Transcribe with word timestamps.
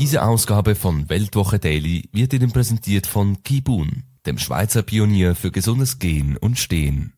Diese 0.00 0.22
Ausgabe 0.22 0.76
von 0.76 1.10
Weltwoche 1.10 1.58
Daily 1.58 2.08
wird 2.10 2.32
Ihnen 2.32 2.50
präsentiert 2.52 3.06
von 3.06 3.42
Kibun, 3.42 4.04
dem 4.24 4.38
Schweizer 4.38 4.80
Pionier 4.80 5.34
für 5.34 5.50
gesundes 5.50 5.98
Gehen 5.98 6.38
und 6.38 6.58
Stehen. 6.58 7.12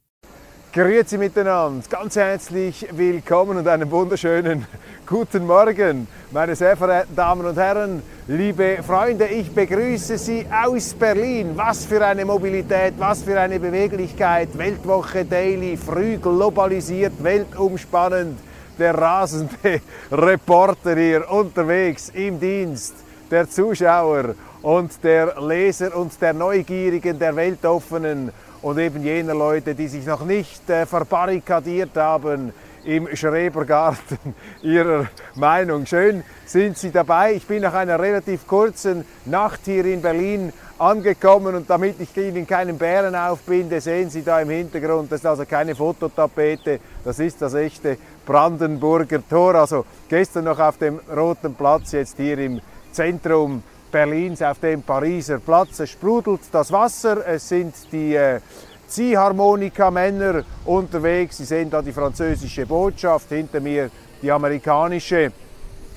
Grüezi 0.73 1.17
miteinander, 1.17 1.85
ganz 1.89 2.17
herzlich 2.17 2.85
willkommen 2.91 3.59
und 3.59 3.69
einen 3.69 3.89
wunderschönen 3.89 4.67
guten 5.07 5.47
Morgen, 5.47 6.09
meine 6.33 6.57
sehr 6.57 6.77
verehrten 6.77 7.15
Damen 7.15 7.47
und 7.47 7.57
Herren, 7.57 8.03
liebe 8.27 8.79
Freunde, 8.85 9.27
ich 9.29 9.53
begrüße 9.53 10.19
Sie 10.19 10.45
aus 10.51 10.93
Berlin. 10.95 11.53
Was 11.55 11.85
für 11.85 12.05
eine 12.05 12.25
Mobilität, 12.25 12.95
was 12.99 13.23
für 13.23 13.39
eine 13.39 13.61
Beweglichkeit, 13.61 14.59
Weltwoche 14.59 15.25
Daily, 15.25 15.77
früh 15.77 16.17
globalisiert, 16.17 17.13
weltumspannend 17.23 18.41
der 18.79 18.97
rasende 18.97 19.81
Reporter 20.11 20.97
hier 20.97 21.31
unterwegs 21.31 22.11
im 22.15 22.39
Dienst 22.39 22.95
der 23.31 23.49
Zuschauer 23.49 24.35
und 24.63 25.03
der 25.03 25.41
Leser 25.41 25.97
und 25.97 26.21
der 26.21 26.33
Neugierigen, 26.33 27.19
der 27.19 27.35
Weltoffenen 27.35 28.31
und 28.63 28.79
eben 28.79 29.03
jener 29.03 29.35
Leute, 29.35 29.75
die 29.75 29.89
sich 29.89 30.07
noch 30.07 30.25
nicht 30.25 30.69
äh, 30.71 30.87
verbarrikadiert 30.87 31.97
haben 31.97 32.53
im 32.85 33.15
Schrebergarten 33.15 34.19
ihrer 34.63 35.07
Meinung. 35.35 35.87
Schön 35.87 36.23
sind 36.47 36.79
Sie 36.79 36.91
dabei. 36.91 37.35
Ich 37.35 37.47
bin 37.47 37.63
nach 37.63 37.75
einer 37.75 37.99
relativ 37.99 38.47
kurzen 38.47 39.05
Nacht 39.25 39.61
hier 39.65 39.85
in 39.85 40.03
Berlin 40.03 40.53
angekommen 40.79 41.55
und 41.55 41.71
damit 41.71 42.01
ich 42.01 42.17
Ihnen 42.17 42.47
keinen 42.47 42.77
Bären 42.77 43.15
aufbinde, 43.15 43.81
sehen 43.81 44.11
Sie 44.11 44.23
da 44.23 44.41
im 44.41 44.51
Hintergrund, 44.51 45.13
das 45.13 45.21
ist 45.21 45.27
also 45.27 45.45
keine 45.45 45.77
Fototapete, 45.77 46.81
das 47.05 47.21
ist 47.21 47.41
das 47.41 47.55
echte 47.55 47.99
Brandenburger 48.25 49.27
Tor. 49.29 49.55
Also 49.55 49.85
gestern 50.09 50.45
noch 50.45 50.59
auf 50.59 50.79
dem 50.79 51.01
Roten 51.15 51.55
Platz, 51.55 51.93
jetzt 51.93 52.17
hier 52.17 52.39
im 52.39 52.61
Zentrum 52.93 53.63
Berlins 53.91 54.43
auf 54.43 54.59
dem 54.59 54.83
Pariser 54.83 55.39
Platz. 55.39 55.81
Es 55.81 55.91
sprudelt 55.91 56.41
das 56.51 56.73
Wasser, 56.73 57.27
es 57.27 57.49
sind 57.49 57.75
die 57.93 58.15
äh, 58.15 58.41
Ziehharmonika-Männer 58.89 60.45
unterwegs. 60.65 61.39
Sie 61.39 61.45
sehen 61.45 61.71
da 61.71 61.83
die 61.83 61.93
französische 61.93 62.67
Botschaft, 62.67 63.29
hinter 63.29 63.61
mir 63.61 63.91
die 64.21 64.31
amerikanische. 64.31 65.33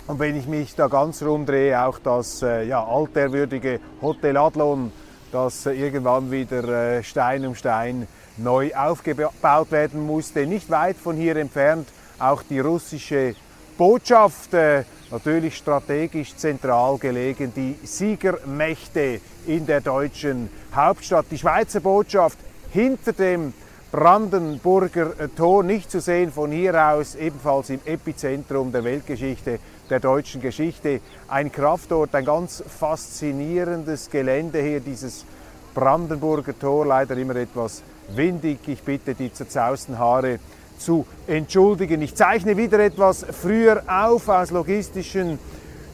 Und 0.08 0.20
wenn 0.20 0.38
ich 0.38 0.46
mich 0.46 0.76
da 0.76 0.88
ganz 0.88 1.24
rumdrehe, 1.24 1.82
auch 1.82 2.00
das 2.00 2.42
äh, 2.44 2.64
ja, 2.68 2.86
alterwürdige 2.86 3.80
Hotel 4.02 4.38
Adlon, 4.38 4.92
das 5.32 5.66
äh, 5.66 5.74
irgendwann 5.74 6.32
wieder 6.32 6.98
äh, 6.98 7.04
Stein 7.04 7.46
um 7.46 7.56
Stein 7.56 8.08
neu 8.38 8.74
aufgebaut 8.76 9.72
werden 9.72 10.06
musste. 10.06 10.46
Nicht 10.46 10.70
weit 10.70 10.98
von 10.98 11.16
hier 11.16 11.36
entfernt 11.38 11.88
auch 12.20 12.44
die 12.44 12.60
russische 12.60 13.36
Botschaft, 13.78 14.54
äh, 14.54 14.84
natürlich 15.12 15.58
strategisch 15.58 16.36
zentral 16.36 16.98
gelegen, 16.98 17.52
die 17.56 17.78
Siegermächte 17.84 19.20
in 19.46 19.66
der 19.66 19.82
deutschen 19.82 20.50
Hauptstadt. 20.74 21.26
Die 21.32 21.38
Schweizer 21.38 21.82
Botschaft 21.82 22.38
hinter 22.72 23.14
dem 23.14 23.54
Brandenburger 23.92 25.14
Tor, 25.36 25.64
nicht 25.64 25.90
zu 25.90 26.02
sehen 26.02 26.32
von 26.32 26.52
hier 26.52 26.90
aus, 26.90 27.16
ebenfalls 27.16 27.70
im 27.70 27.80
Epizentrum 27.86 28.72
der 28.72 28.84
Weltgeschichte 28.84 29.60
der 29.90 30.00
deutschen 30.00 30.42
Geschichte. 30.42 31.00
Ein 31.28 31.52
Kraftort, 31.52 32.14
ein 32.16 32.26
ganz 32.26 32.64
faszinierendes 32.68 34.10
Gelände 34.10 34.62
hier, 34.62 34.80
dieses 34.80 35.26
Brandenburger 35.74 36.58
Tor, 36.58 36.86
leider 36.86 37.16
immer 37.16 37.36
etwas 37.36 37.84
windig. 38.10 38.60
Ich 38.68 38.82
bitte 38.84 39.16
die 39.16 39.32
zerzausten 39.32 39.98
Haare 39.98 40.40
zu 40.78 41.06
entschuldigen. 41.28 42.02
Ich 42.02 42.16
zeichne 42.16 42.58
wieder 42.58 42.80
etwas 42.80 43.26
früher 43.32 43.84
auf 43.88 44.28
aus 44.30 44.52
logistischen 44.52 45.40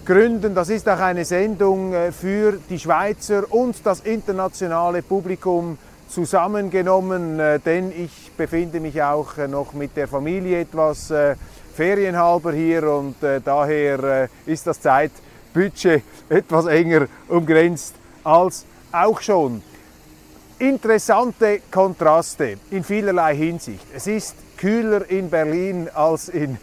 Gründen. 0.06 0.56
Das 0.56 0.70
ist 0.70 0.90
auch 0.90 1.00
eine 1.00 1.26
Sendung 1.26 1.94
äh, 1.94 2.12
für 2.12 2.58
die 2.70 2.80
Schweizer 2.80 3.44
und 3.52 3.86
das 3.86 4.00
internationale 4.02 5.04
Publikum 5.04 5.78
zusammengenommen, 6.10 7.40
äh, 7.40 7.60
denn 7.60 7.92
ich 7.92 8.32
befinde 8.36 8.80
mich 8.80 9.02
auch 9.02 9.38
äh, 9.38 9.48
noch 9.48 9.74
mit 9.74 9.96
der 9.96 10.08
Familie 10.08 10.62
etwas 10.62 11.14
ferienhalber 11.74 12.52
hier 12.52 12.92
und 12.92 13.16
daher 13.22 14.28
ist 14.46 14.68
das 14.68 14.82
Zeitbudget 14.82 16.04
etwas 16.30 16.66
enger 16.66 17.08
umgrenzt 17.30 17.96
als 18.24 18.66
auch 18.92 19.22
schon. 19.22 19.64
Interessante 20.60 21.62
Kontraste 21.72 22.58
in 22.72 22.84
vielerlei 22.84 23.36
Hinsicht. 23.36 23.86
Es 23.96 24.06
ist 24.06 24.36
kühler 24.62 25.10
in 25.10 25.32
Berlin 25.32 25.90
als 25.92 26.30
in 26.30 26.60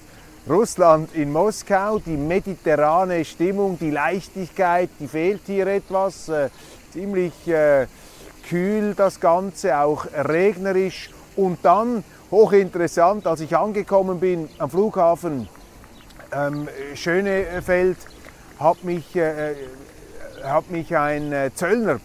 Russland, 0.48 1.12
in 1.16 1.32
Moskau. 1.32 1.98
Die 1.98 2.16
mediterrane 2.16 3.24
Stimmung, 3.24 3.76
die 3.76 3.90
Leichtigkeit, 3.90 4.88
die 5.00 5.08
fehlt 5.08 5.40
hier 5.46 5.66
etwas. 5.66 6.28
Äh, 6.28 6.48
ziemlich 6.92 7.32
äh, 7.48 7.88
kühl 8.48 8.94
das 8.94 9.18
Ganze, 9.18 9.78
auch 9.78 10.06
regnerisch. 10.14 11.10
Und 11.34 11.58
dann 11.64 12.04
hochinteressant, 12.30 13.26
als 13.26 13.40
ich 13.40 13.56
angekommen 13.56 14.20
bin 14.20 14.48
am 14.58 14.70
Flughafen 14.70 15.48
ähm, 16.32 16.68
Schönefeld, 16.94 17.98
hat 18.60 18.84
mich, 18.84 19.16
äh, 19.16 19.56
hat 20.44 20.70
mich 20.70 20.96
ein 20.96 21.32
äh, 21.32 21.50
Zöllner 21.52 21.98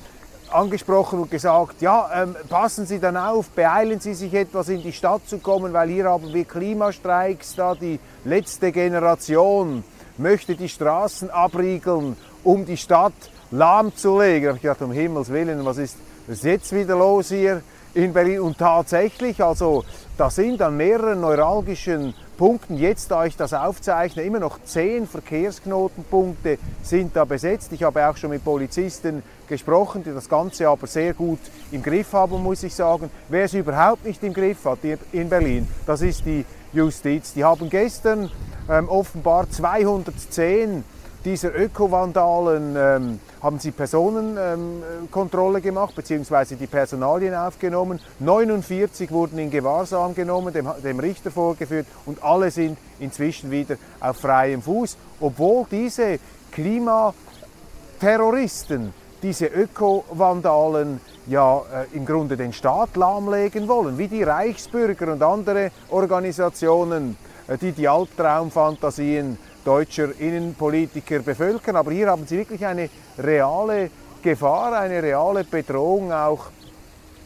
angesprochen 0.54 1.20
und 1.20 1.32
gesagt, 1.32 1.82
ja, 1.82 2.10
ähm, 2.14 2.36
passen 2.50 2.86
Sie 2.86 3.00
dann 3.00 3.18
auf, 3.18 3.50
beeilen 3.50 4.00
Sie 4.00 4.14
sich 4.14 4.34
etwas 4.34 4.70
in 4.70 4.82
die 4.82 4.94
Stadt 4.94 5.28
zu 5.28 5.40
kommen, 5.40 5.74
weil 5.74 5.90
hier 5.90 6.06
haben 6.06 6.34
wir 6.34 6.46
Klimastreiks, 6.46 7.56
da 7.56 7.76
die 7.76 8.00
letzte 8.24 8.72
Generation 8.72 9.84
möchte 10.18 10.56
die 10.56 10.70
Straßen 10.70 11.30
abriegeln, 11.30 12.16
um 12.44 12.66
die 12.66 12.78
Stadt 12.78 13.14
lahmzulegen. 13.52 14.44
Da 14.44 14.48
habe 14.50 14.58
ich 14.58 14.62
gedacht, 14.62 14.82
um 14.82 14.92
Himmels 14.92 15.30
Willen, 15.30 15.66
was 15.66 15.78
ist, 15.78 15.98
was 16.28 16.38
ist 16.38 16.46
jetzt 16.46 16.76
wieder 16.76 16.96
los 16.96 17.30
hier 17.30 17.62
in 17.94 18.14
Berlin? 18.14 18.42
Und 18.42 18.58
tatsächlich, 18.58 19.44
also 19.44 19.84
da 20.18 20.30
sind 20.30 20.62
an 20.62 20.78
mehreren 20.78 21.22
neuralgischen 21.22 22.14
Punkten, 22.38 22.78
jetzt 22.78 23.12
da 23.12 23.26
ich 23.26 23.38
das 23.38 23.54
aufzeichne, 23.54 24.24
immer 24.24 24.40
noch 24.40 24.60
zehn 24.64 25.08
Verkehrsknotenpunkte 25.08 26.58
sind 26.82 27.16
da 27.16 27.26
besetzt. 27.26 27.72
Ich 27.72 27.84
habe 27.84 28.08
auch 28.08 28.18
schon 28.18 28.32
mit 28.32 28.44
Polizisten 28.44 29.24
gesprochen, 29.48 30.04
die 30.04 30.14
das 30.14 30.28
Ganze 30.28 30.68
aber 30.68 30.88
sehr 30.88 31.14
gut 31.14 31.40
im 31.72 31.84
Griff 31.84 32.14
haben, 32.14 32.42
muss 32.42 32.64
ich 32.64 32.74
sagen. 32.74 33.10
Wer 33.30 33.46
es 33.46 33.54
überhaupt 33.54 34.06
nicht 34.06 34.24
im 34.24 34.34
Griff 34.34 34.66
hat 34.66 34.80
in 35.12 35.30
Berlin, 35.30 35.68
das 35.86 36.02
ist 36.02 36.26
die 36.26 36.46
Justiz. 36.74 37.34
Die 37.34 37.44
haben 37.44 37.70
gestern 37.70 38.32
ähm, 38.70 38.90
offenbar 38.90 39.50
210 39.50 40.84
dieser 41.26 41.54
Ökovandalen 41.56 42.76
ähm, 42.78 43.20
haben 43.42 43.58
sie 43.60 43.72
Personenkontrolle 43.72 45.58
ähm, 45.60 45.64
gemacht 45.64 45.96
bzw. 45.96 46.56
die 46.56 46.68
Personalien 46.68 47.34
aufgenommen. 47.34 48.02
49 48.20 49.10
wurden 49.12 49.40
in 49.40 49.50
Gewahrsam 49.50 50.14
genommen, 50.16 50.54
dem, 50.54 50.70
dem 50.84 51.00
Richter 51.00 51.32
vorgeführt 51.32 51.88
und 52.06 52.22
alle 52.24 52.52
sind 52.52 52.78
inzwischen 53.00 53.50
wieder 53.52 53.78
auf 54.00 54.18
freiem 54.18 54.62
Fuß, 54.62 54.96
obwohl 55.20 55.66
diese 55.72 56.20
Klimaterroristen, 56.52 58.94
diese 59.22 59.48
Ökovandalen 59.48 61.02
ja 61.28 61.60
äh, 61.60 61.62
im 61.96 62.06
Grunde 62.06 62.38
den 62.38 62.54
Staat 62.54 62.96
lahmlegen 62.96 63.68
wollen, 63.68 63.98
wie 63.98 64.08
die 64.08 64.22
Reichsbürger 64.24 65.12
und 65.14 65.24
andere 65.24 65.72
Organisationen, 65.90 67.18
äh, 67.48 67.58
die 67.58 67.72
die 67.72 67.88
Albtraumfantasien 67.88 69.40
deutscher 69.64 70.10
Innenpolitiker 70.20 71.20
bevölkern. 71.20 71.76
Aber 71.76 71.92
hier 71.92 72.08
haben 72.08 72.26
sie 72.28 72.38
wirklich 72.38 72.66
eine 72.66 72.90
reale 73.18 73.90
Gefahr, 74.22 74.74
eine 74.80 75.02
reale 75.02 75.44
Bedrohung 75.44 76.12
auch 76.12 76.48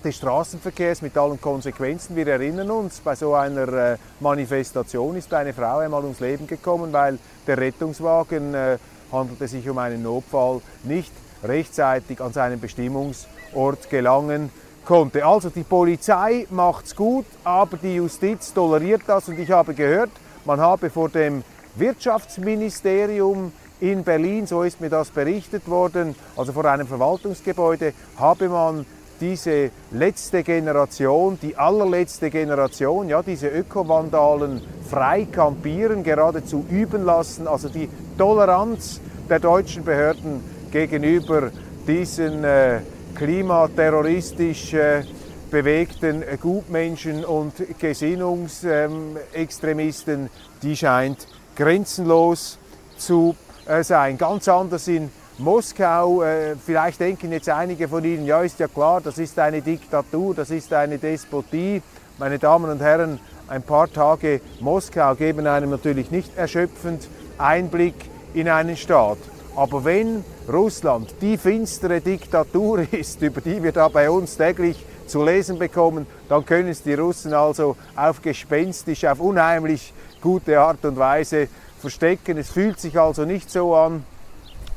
des 0.03 0.15
Straßenverkehrs 0.17 1.01
mit 1.01 1.17
allen 1.17 1.39
Konsequenzen. 1.41 2.15
Wir 2.15 2.27
erinnern 2.27 2.69
uns, 2.71 2.99
bei 2.99 3.15
so 3.15 3.33
einer 3.33 3.67
äh, 3.73 3.97
Manifestation 4.19 5.15
ist 5.15 5.33
eine 5.33 5.53
Frau 5.53 5.79
einmal 5.79 6.03
ums 6.03 6.19
Leben 6.19 6.47
gekommen, 6.47 6.93
weil 6.93 7.17
der 7.45 7.57
Rettungswagen, 7.57 8.53
äh, 8.53 8.77
handelte 9.11 9.47
sich 9.47 9.67
um 9.69 9.77
einen 9.77 10.03
Notfall, 10.03 10.61
nicht 10.83 11.11
rechtzeitig 11.43 12.21
an 12.21 12.33
seinen 12.33 12.59
Bestimmungsort 12.59 13.89
gelangen 13.89 14.49
konnte. 14.85 15.25
Also 15.25 15.49
die 15.49 15.63
Polizei 15.63 16.47
macht's 16.49 16.95
gut, 16.95 17.25
aber 17.43 17.77
die 17.77 17.95
Justiz 17.95 18.53
toleriert 18.53 19.01
das 19.07 19.27
und 19.27 19.37
ich 19.39 19.51
habe 19.51 19.73
gehört, 19.73 20.11
man 20.45 20.59
habe 20.59 20.89
vor 20.89 21.09
dem 21.09 21.43
Wirtschaftsministerium 21.77 23.51
in 23.79 24.03
Berlin, 24.03 24.47
so 24.47 24.63
ist 24.63 24.81
mir 24.81 24.89
das 24.89 25.09
berichtet 25.09 25.69
worden, 25.69 26.15
also 26.35 26.51
vor 26.51 26.65
einem 26.65 26.87
Verwaltungsgebäude, 26.87 27.93
habe 28.17 28.49
man 28.49 28.85
diese 29.19 29.71
letzte 29.91 30.43
Generation, 30.43 31.37
die 31.41 31.55
allerletzte 31.55 32.29
Generation, 32.29 33.09
ja, 33.09 33.23
diese 33.23 33.47
Ökovandalen 33.47 34.61
frei 34.89 35.27
kampieren, 35.31 36.03
geradezu 36.03 36.63
üben 36.69 37.03
lassen. 37.03 37.47
Also 37.47 37.69
die 37.69 37.89
Toleranz 38.17 38.99
der 39.29 39.39
deutschen 39.39 39.83
Behörden 39.83 40.41
gegenüber 40.71 41.51
diesen 41.87 42.43
äh, 42.43 42.81
klimaterroristisch 43.15 44.73
äh, 44.73 45.03
bewegten 45.49 46.23
Gutmenschen 46.41 47.23
und 47.25 47.53
Gesinnungsextremisten, 47.79 50.29
die 50.61 50.75
scheint 50.75 51.25
grenzenlos 51.57 52.57
zu 52.97 53.35
äh, 53.65 53.83
sein. 53.83 54.17
Ganz 54.17 54.47
anders 54.47 54.87
in 54.87 55.11
Moskau, 55.39 56.23
äh, 56.23 56.55
vielleicht 56.55 56.99
denken 56.99 57.31
jetzt 57.31 57.49
einige 57.49 57.87
von 57.87 58.03
Ihnen, 58.05 58.25
ja 58.25 58.41
ist 58.41 58.59
ja 58.59 58.67
klar, 58.67 59.01
das 59.01 59.17
ist 59.17 59.37
eine 59.37 59.61
Diktatur, 59.61 60.33
das 60.33 60.51
ist 60.51 60.71
eine 60.71 60.97
Despotie. 60.97 61.81
Meine 62.17 62.39
Damen 62.39 62.71
und 62.71 62.81
Herren, 62.81 63.19
ein 63.47 63.63
paar 63.63 63.91
Tage 63.91 64.41
Moskau 64.59 65.15
geben 65.15 65.47
einem 65.47 65.69
natürlich 65.69 66.11
nicht 66.11 66.35
erschöpfend 66.37 67.07
Einblick 67.37 67.95
in 68.33 68.49
einen 68.49 68.77
Staat. 68.77 69.17
Aber 69.55 69.83
wenn 69.83 70.23
Russland 70.51 71.15
die 71.21 71.37
finstere 71.37 72.01
Diktatur 72.01 72.85
ist, 72.91 73.21
über 73.21 73.41
die 73.41 73.61
wir 73.63 73.71
da 73.71 73.87
bei 73.87 74.09
uns 74.09 74.37
täglich 74.37 74.77
zu 75.07 75.23
lesen 75.23 75.57
bekommen, 75.57 76.05
dann 76.29 76.45
können 76.45 76.69
es 76.69 76.83
die 76.83 76.93
Russen 76.93 77.33
also 77.33 77.75
auf 77.95 78.21
gespenstisch, 78.21 79.05
auf 79.05 79.19
unheimlich 79.19 79.93
gute 80.21 80.59
Art 80.59 80.83
und 80.85 80.97
Weise 80.97 81.47
verstecken. 81.79 82.37
Es 82.37 82.49
fühlt 82.49 82.79
sich 82.79 82.99
also 82.99 83.25
nicht 83.25 83.49
so 83.49 83.75
an, 83.75 84.03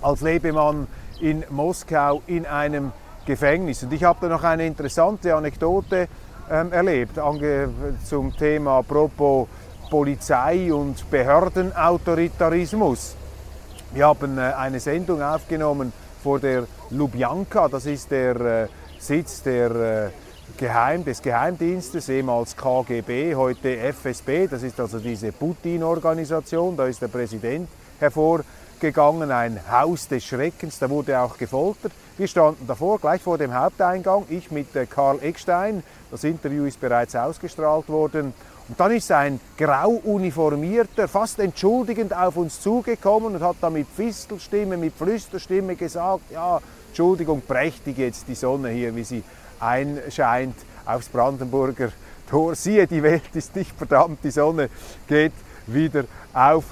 als 0.03 0.21
lebe 0.21 0.53
man 0.53 0.87
in 1.21 1.45
Moskau 1.51 2.23
in 2.27 2.47
einem 2.47 2.93
Gefängnis. 3.27 3.83
Und 3.83 3.93
ich 3.93 4.05
habe 4.05 4.21
da 4.23 4.29
noch 4.29 4.45
eine 4.45 4.67
interessante 4.67 5.35
Anekdote 5.35 6.09
ähm, 6.51 6.73
erlebt 6.73 7.19
zum 8.05 8.37
Thema 8.37 8.79
apropos 8.79 9.49
Polizei 9.91 10.73
und 10.73 11.11
Behördenautoritarismus. 11.11 13.17
Wir 13.93 14.07
haben 14.07 14.39
äh, 14.39 14.43
eine 14.43 14.79
Sendung 14.81 15.23
aufgenommen 15.23 15.93
vor 16.23 16.39
der 16.39 16.67
Lubjanka, 16.91 17.69
das 17.69 17.87
ist 17.87 18.11
der 18.11 18.41
äh, 18.41 18.67
Sitz 18.99 19.43
der, 19.43 19.71
äh, 19.71 20.11
Geheim, 20.57 21.05
des 21.05 21.23
Geheimdienstes, 21.23 22.09
ehemals 22.09 22.57
KGB, 22.57 23.35
heute 23.35 23.77
FSB, 23.93 24.47
das 24.47 24.63
ist 24.63 24.79
also 24.81 24.99
diese 24.99 25.33
Putin-Organisation, 25.33 26.77
da 26.77 26.87
ist 26.87 27.03
der 27.03 27.09
Präsident 27.09 27.69
hervor 27.99 28.41
gegangen, 28.81 29.31
ein 29.31 29.61
Haus 29.71 30.09
des 30.09 30.25
Schreckens, 30.25 30.79
da 30.79 30.89
wurde 30.89 31.19
auch 31.21 31.37
gefoltert. 31.37 31.93
Wir 32.17 32.27
standen 32.27 32.67
davor, 32.67 32.99
gleich 32.99 33.23
vor 33.23 33.39
dem 33.39 33.55
Haupteingang, 33.55 34.25
ich 34.29 34.51
mit 34.51 34.75
äh, 34.75 34.87
Karl 34.87 35.19
Eckstein, 35.23 35.83
das 36.11 36.25
Interview 36.25 36.65
ist 36.65 36.81
bereits 36.81 37.15
ausgestrahlt 37.15 37.89
worden. 37.89 38.33
Und 38.69 38.79
dann 38.79 38.93
ist 38.93 39.11
ein 39.11 39.41
grau 39.59 40.01
uniformierter, 40.05 41.09
fast 41.09 41.39
entschuldigend 41.41 42.15
auf 42.17 42.37
uns 42.37 42.61
zugekommen 42.61 43.35
und 43.35 43.43
hat 43.43 43.57
da 43.61 43.69
mit 43.69 43.89
Fistelstimme, 43.89 44.77
mit 44.77 44.95
Flüsterstimme 44.95 45.77
gesagt, 45.77 46.31
ja, 46.31 46.61
Entschuldigung, 46.89 47.43
prächtig 47.43 47.99
jetzt 47.99 48.29
die 48.29 48.35
Sonne 48.35 48.71
hier, 48.71 48.95
wie 48.95 49.05
sie 49.05 49.23
einscheint 49.61 50.57
aufs 50.85 51.09
Brandenburger 51.09 51.91
Tor. 52.29 52.55
Siehe, 52.55 52.87
die 52.87 53.03
Welt 53.03 53.35
ist 53.35 53.55
nicht 53.57 53.77
verdammt, 53.77 54.19
die 54.25 54.31
Sonne 54.31 54.71
geht 55.09 55.33
wieder 55.67 56.05
auf 56.33 56.65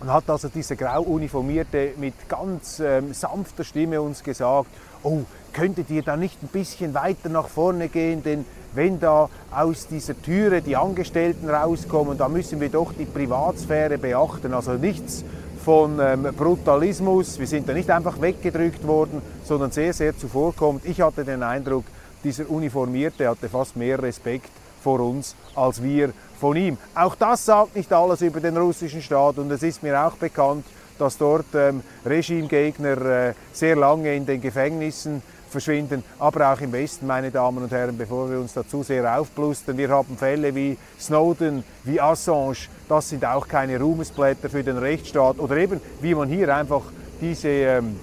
und 0.00 0.12
hat 0.12 0.28
also 0.30 0.48
dieser 0.48 0.76
grau 0.76 1.02
uniformierte 1.02 1.92
mit 1.96 2.14
ganz 2.28 2.80
ähm, 2.80 3.12
sanfter 3.12 3.64
Stimme 3.64 4.00
uns 4.00 4.22
gesagt, 4.22 4.68
oh, 5.02 5.22
könntet 5.52 5.90
ihr 5.90 6.02
da 6.02 6.16
nicht 6.16 6.42
ein 6.42 6.48
bisschen 6.48 6.94
weiter 6.94 7.28
nach 7.28 7.48
vorne 7.48 7.88
gehen, 7.88 8.22
denn 8.22 8.44
wenn 8.74 9.00
da 9.00 9.28
aus 9.50 9.88
dieser 9.88 10.20
Türe 10.20 10.62
die 10.62 10.76
Angestellten 10.76 11.48
rauskommen, 11.50 12.16
da 12.16 12.28
müssen 12.28 12.60
wir 12.60 12.68
doch 12.68 12.92
die 12.92 13.06
Privatsphäre 13.06 13.98
beachten, 13.98 14.54
also 14.54 14.74
nichts 14.74 15.24
von 15.64 15.98
ähm, 16.00 16.28
Brutalismus, 16.36 17.38
wir 17.38 17.46
sind 17.46 17.68
da 17.68 17.72
nicht 17.72 17.90
einfach 17.90 18.20
weggedrückt 18.20 18.86
worden, 18.86 19.20
sondern 19.44 19.70
sehr, 19.70 19.92
sehr 19.92 20.16
zuvorkommt. 20.16 20.84
Ich 20.86 21.00
hatte 21.00 21.24
den 21.24 21.42
Eindruck, 21.42 21.84
dieser 22.24 22.48
Uniformierte 22.50 23.28
hatte 23.28 23.48
fast 23.48 23.76
mehr 23.76 24.02
Respekt 24.02 24.50
vor 24.82 25.00
uns 25.00 25.34
als 25.54 25.82
wir 25.82 26.12
von 26.40 26.56
ihm. 26.56 26.78
Auch 26.94 27.14
das 27.14 27.44
sagt 27.44 27.76
nicht 27.76 27.92
alles 27.92 28.22
über 28.22 28.40
den 28.40 28.56
russischen 28.56 29.02
Staat 29.02 29.38
und 29.38 29.50
es 29.50 29.62
ist 29.62 29.82
mir 29.82 30.00
auch 30.06 30.14
bekannt, 30.14 30.64
dass 30.98 31.16
dort 31.18 31.46
ähm, 31.54 31.82
Regimegegner 32.04 33.28
äh, 33.28 33.34
sehr 33.52 33.76
lange 33.76 34.14
in 34.14 34.26
den 34.26 34.40
Gefängnissen 34.40 35.22
verschwinden, 35.48 36.04
aber 36.18 36.52
auch 36.52 36.60
im 36.60 36.72
Westen, 36.72 37.06
meine 37.06 37.30
Damen 37.30 37.62
und 37.62 37.72
Herren, 37.72 37.96
bevor 37.96 38.30
wir 38.30 38.38
uns 38.38 38.52
dazu 38.52 38.82
sehr 38.82 39.18
aufblustern. 39.18 39.78
Wir 39.78 39.88
haben 39.88 40.16
Fälle 40.16 40.54
wie 40.54 40.76
Snowden, 41.00 41.64
wie 41.84 42.00
Assange, 42.00 42.68
das 42.88 43.08
sind 43.08 43.24
auch 43.24 43.48
keine 43.48 43.80
Ruhmesblätter 43.80 44.50
für 44.50 44.62
den 44.62 44.78
Rechtsstaat 44.78 45.38
oder 45.38 45.56
eben, 45.56 45.80
wie 46.00 46.14
man 46.14 46.28
hier 46.28 46.54
einfach 46.54 46.82
diese 47.20 47.48
ähm, 47.48 47.96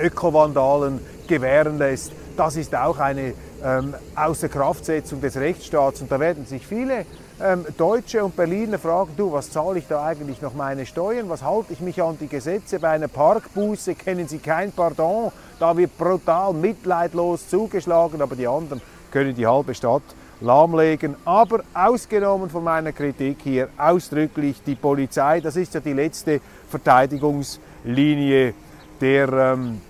Ökovandalen 0.00 1.00
gewähren 1.26 1.78
lässt. 1.78 2.12
Das 2.38 2.54
ist 2.54 2.72
auch 2.72 3.00
eine 3.00 3.34
ähm, 3.64 3.94
Außerkraftsetzung 4.14 5.20
des 5.20 5.36
Rechtsstaats 5.36 6.00
und 6.02 6.12
da 6.12 6.20
werden 6.20 6.46
sich 6.46 6.64
viele 6.64 7.04
ähm, 7.42 7.66
Deutsche 7.76 8.24
und 8.24 8.36
Berliner 8.36 8.78
fragen, 8.78 9.10
du, 9.16 9.32
was 9.32 9.50
zahle 9.50 9.80
ich 9.80 9.88
da 9.88 10.04
eigentlich 10.04 10.40
noch 10.40 10.54
meine 10.54 10.86
Steuern? 10.86 11.28
Was 11.28 11.42
halte 11.42 11.72
ich 11.72 11.80
mich 11.80 12.00
an 12.00 12.16
die 12.20 12.28
Gesetze? 12.28 12.78
Bei 12.78 12.90
einer 12.90 13.08
Parkbuße 13.08 13.96
kennen 13.96 14.28
Sie 14.28 14.38
kein 14.38 14.70
Pardon. 14.70 15.32
Da 15.58 15.76
wird 15.76 15.98
brutal 15.98 16.52
mitleidlos 16.52 17.48
zugeschlagen, 17.48 18.22
aber 18.22 18.36
die 18.36 18.46
anderen 18.46 18.80
können 19.10 19.34
die 19.34 19.48
halbe 19.48 19.74
Stadt 19.74 20.04
lahmlegen. 20.40 21.16
Aber 21.24 21.64
ausgenommen 21.74 22.50
von 22.50 22.62
meiner 22.62 22.92
Kritik 22.92 23.38
hier 23.42 23.68
ausdrücklich 23.76 24.62
die 24.64 24.76
Polizei. 24.76 25.40
Das 25.40 25.56
ist 25.56 25.74
ja 25.74 25.80
die 25.80 25.92
letzte 25.92 26.40
Verteidigungslinie 26.70 28.54
der 29.00 29.28
ähm, 29.32 29.80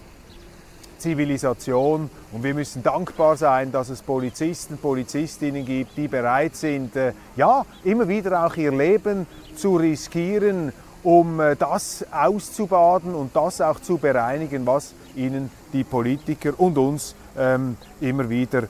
Zivilisation. 0.98 2.10
Und 2.32 2.42
wir 2.42 2.54
müssen 2.54 2.82
dankbar 2.82 3.36
sein, 3.36 3.72
dass 3.72 3.88
es 3.88 4.02
Polizisten, 4.02 4.78
Polizistinnen 4.78 5.64
gibt, 5.64 5.96
die 5.96 6.08
bereit 6.08 6.56
sind, 6.56 6.96
äh, 6.96 7.12
ja, 7.36 7.64
immer 7.84 8.08
wieder 8.08 8.44
auch 8.44 8.56
ihr 8.56 8.72
Leben 8.72 9.26
zu 9.56 9.76
riskieren, 9.76 10.72
um 11.02 11.40
äh, 11.40 11.56
das 11.56 12.04
auszubaden 12.12 13.14
und 13.14 13.34
das 13.34 13.60
auch 13.60 13.80
zu 13.80 13.98
bereinigen, 13.98 14.66
was 14.66 14.94
ihnen 15.16 15.50
die 15.72 15.84
Politiker 15.84 16.52
und 16.58 16.76
uns 16.78 17.14
ähm, 17.36 17.76
immer 18.00 18.28
wieder 18.28 18.64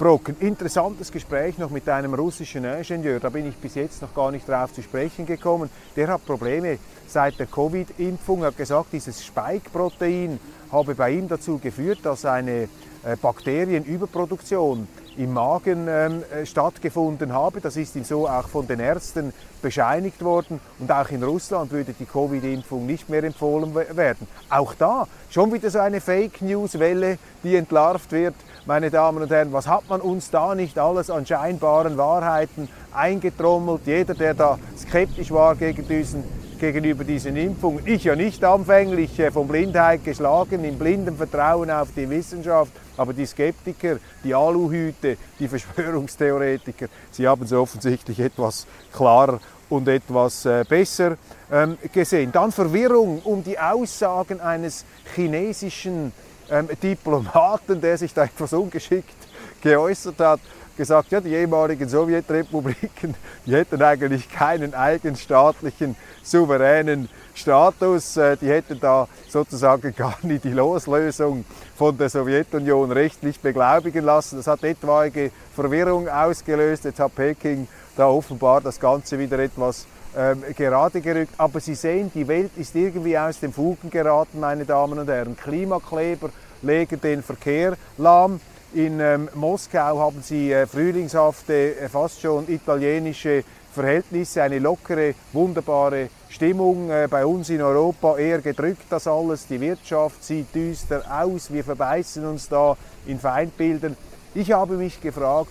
einbrocken. 0.00 0.36
Interessantes 0.40 1.12
Gespräch 1.12 1.58
noch 1.58 1.70
mit 1.70 1.88
einem 1.88 2.14
russischen 2.14 2.64
Ingenieur, 2.64 3.20
da 3.20 3.28
bin 3.28 3.46
ich 3.46 3.56
bis 3.56 3.74
jetzt 3.74 4.00
noch 4.00 4.14
gar 4.14 4.30
nicht 4.30 4.48
drauf 4.48 4.72
zu 4.72 4.82
sprechen 4.82 5.26
gekommen. 5.26 5.68
Der 5.94 6.08
hat 6.08 6.24
Probleme 6.24 6.78
seit 7.06 7.38
der 7.38 7.46
Covid-Impfung, 7.46 8.40
er 8.40 8.48
hat 8.48 8.56
gesagt, 8.56 8.92
dieses 8.92 9.24
Spike-Protein, 9.24 10.40
habe 10.72 10.94
bei 10.94 11.10
ihm 11.10 11.28
dazu 11.28 11.58
geführt, 11.58 11.98
dass 12.04 12.24
eine 12.24 12.68
äh, 13.04 13.16
Bakterienüberproduktion 13.20 14.88
im 15.16 15.32
Magen 15.32 15.86
ähm, 15.88 16.22
äh, 16.32 16.46
stattgefunden 16.46 17.32
habe. 17.32 17.60
Das 17.60 17.76
ist 17.76 17.96
ihm 17.96 18.04
so 18.04 18.28
auch 18.28 18.48
von 18.48 18.66
den 18.66 18.80
Ärzten 18.80 19.32
bescheinigt 19.62 20.22
worden. 20.22 20.60
Und 20.78 20.90
auch 20.90 21.08
in 21.10 21.22
Russland 21.22 21.70
würde 21.72 21.94
die 21.98 22.06
Covid-Impfung 22.06 22.86
nicht 22.86 23.08
mehr 23.08 23.24
empfohlen 23.24 23.74
werden. 23.74 24.26
Auch 24.48 24.74
da 24.74 25.06
schon 25.30 25.52
wieder 25.52 25.70
so 25.70 25.78
eine 25.78 26.00
Fake 26.00 26.42
News-Welle, 26.42 27.18
die 27.42 27.56
entlarvt 27.56 28.12
wird. 28.12 28.34
Meine 28.66 28.90
Damen 28.90 29.22
und 29.22 29.30
Herren, 29.30 29.52
was 29.52 29.66
hat 29.66 29.88
man 29.88 30.00
uns 30.00 30.30
da 30.30 30.54
nicht 30.54 30.78
alles 30.78 31.10
an 31.10 31.26
scheinbaren 31.26 31.96
Wahrheiten 31.96 32.68
eingetrommelt? 32.92 33.82
Jeder, 33.86 34.14
der 34.14 34.34
da 34.34 34.58
skeptisch 34.76 35.30
war 35.30 35.56
gegen 35.56 35.86
diesen 35.88 36.24
gegenüber 36.60 37.04
diesen 37.04 37.36
Impfungen. 37.36 37.86
Ich 37.86 38.04
ja 38.04 38.14
nicht 38.14 38.44
anfänglich 38.44 39.18
äh, 39.18 39.30
von 39.30 39.48
Blindheit 39.48 40.04
geschlagen, 40.04 40.62
in 40.62 40.78
blindem 40.78 41.16
Vertrauen 41.16 41.70
auf 41.70 41.88
die 41.96 42.08
Wissenschaft. 42.08 42.70
Aber 43.00 43.14
die 43.14 43.24
Skeptiker, 43.24 43.98
die 44.22 44.34
Aluhüte, 44.34 45.16
die 45.38 45.48
Verschwörungstheoretiker, 45.48 46.86
sie 47.10 47.26
haben 47.26 47.44
es 47.44 47.52
offensichtlich 47.54 48.20
etwas 48.20 48.66
klarer 48.92 49.40
und 49.70 49.88
etwas 49.88 50.44
äh, 50.44 50.66
besser 50.68 51.16
ähm, 51.50 51.78
gesehen. 51.94 52.30
Dann 52.30 52.52
Verwirrung 52.52 53.22
um 53.24 53.42
die 53.42 53.58
Aussagen 53.58 54.42
eines 54.42 54.84
chinesischen 55.14 56.12
ähm, 56.50 56.68
Diplomaten, 56.82 57.80
der 57.80 57.96
sich 57.96 58.12
da 58.12 58.24
etwas 58.24 58.52
ungeschickt 58.52 59.16
geäußert 59.62 60.20
hat 60.20 60.40
gesagt, 60.76 61.12
ja, 61.12 61.20
die 61.20 61.34
ehemaligen 61.34 61.88
Sowjetrepubliken, 61.88 63.14
die 63.44 63.52
hätten 63.54 63.82
eigentlich 63.82 64.30
keinen 64.30 64.72
eigenstaatlichen, 64.72 65.94
souveränen 66.22 67.10
Status. 67.34 68.16
Äh, 68.16 68.36
die 68.36 68.48
hätten 68.48 68.78
da 68.80 69.08
sozusagen 69.28 69.94
gar 69.96 70.18
nicht 70.22 70.44
die 70.44 70.52
Loslösung 70.52 71.44
von 71.76 71.96
der 71.96 72.08
Sowjetunion 72.08 72.92
rechtlich 72.92 73.40
beglaubigen 73.40 74.04
lassen. 74.04 74.36
Das 74.36 74.46
hat 74.46 74.62
etwaige 74.64 75.30
Verwirrung 75.54 76.08
ausgelöst. 76.08 76.84
Jetzt 76.84 77.00
hat 77.00 77.14
Peking 77.14 77.68
da 77.96 78.06
offenbar 78.06 78.60
das 78.60 78.78
Ganze 78.78 79.18
wieder 79.18 79.38
etwas 79.38 79.86
ähm, 80.16 80.42
gerade 80.56 81.00
gerückt. 81.00 81.34
Aber 81.38 81.60
Sie 81.60 81.74
sehen, 81.74 82.10
die 82.14 82.26
Welt 82.26 82.52
ist 82.56 82.74
irgendwie 82.74 83.16
aus 83.16 83.40
den 83.40 83.52
Fugen 83.52 83.90
geraten, 83.90 84.40
meine 84.40 84.64
Damen 84.64 84.98
und 84.98 85.08
Herren. 85.08 85.36
Klimakleber 85.36 86.30
legen 86.62 87.00
den 87.00 87.22
Verkehr 87.22 87.76
lahm. 87.96 88.40
In 88.72 89.00
ähm, 89.00 89.28
Moskau 89.34 89.98
haben 89.98 90.22
Sie 90.22 90.52
äh, 90.52 90.64
frühlingshafte, 90.66 91.76
äh, 91.76 91.88
fast 91.88 92.20
schon 92.20 92.48
italienische 92.48 93.42
Verhältnisse, 93.72 94.42
eine 94.42 94.58
lockere, 94.58 95.14
wunderbare 95.32 96.08
Stimmung. 96.28 96.90
Äh, 96.90 97.08
bei 97.10 97.24
uns 97.24 97.50
in 97.50 97.62
Europa 97.62 98.16
eher 98.16 98.40
gedrückt 98.40 98.86
das 98.90 99.06
alles. 99.06 99.46
Die 99.46 99.60
Wirtschaft 99.60 100.24
sieht 100.24 100.54
düster 100.54 101.02
aus. 101.10 101.52
Wir 101.52 101.64
verbeißen 101.64 102.26
uns 102.26 102.48
da 102.48 102.76
in 103.06 103.18
Feindbildern. 103.18 103.96
Ich 104.34 104.52
habe 104.52 104.76
mich 104.76 105.00
gefragt, 105.00 105.50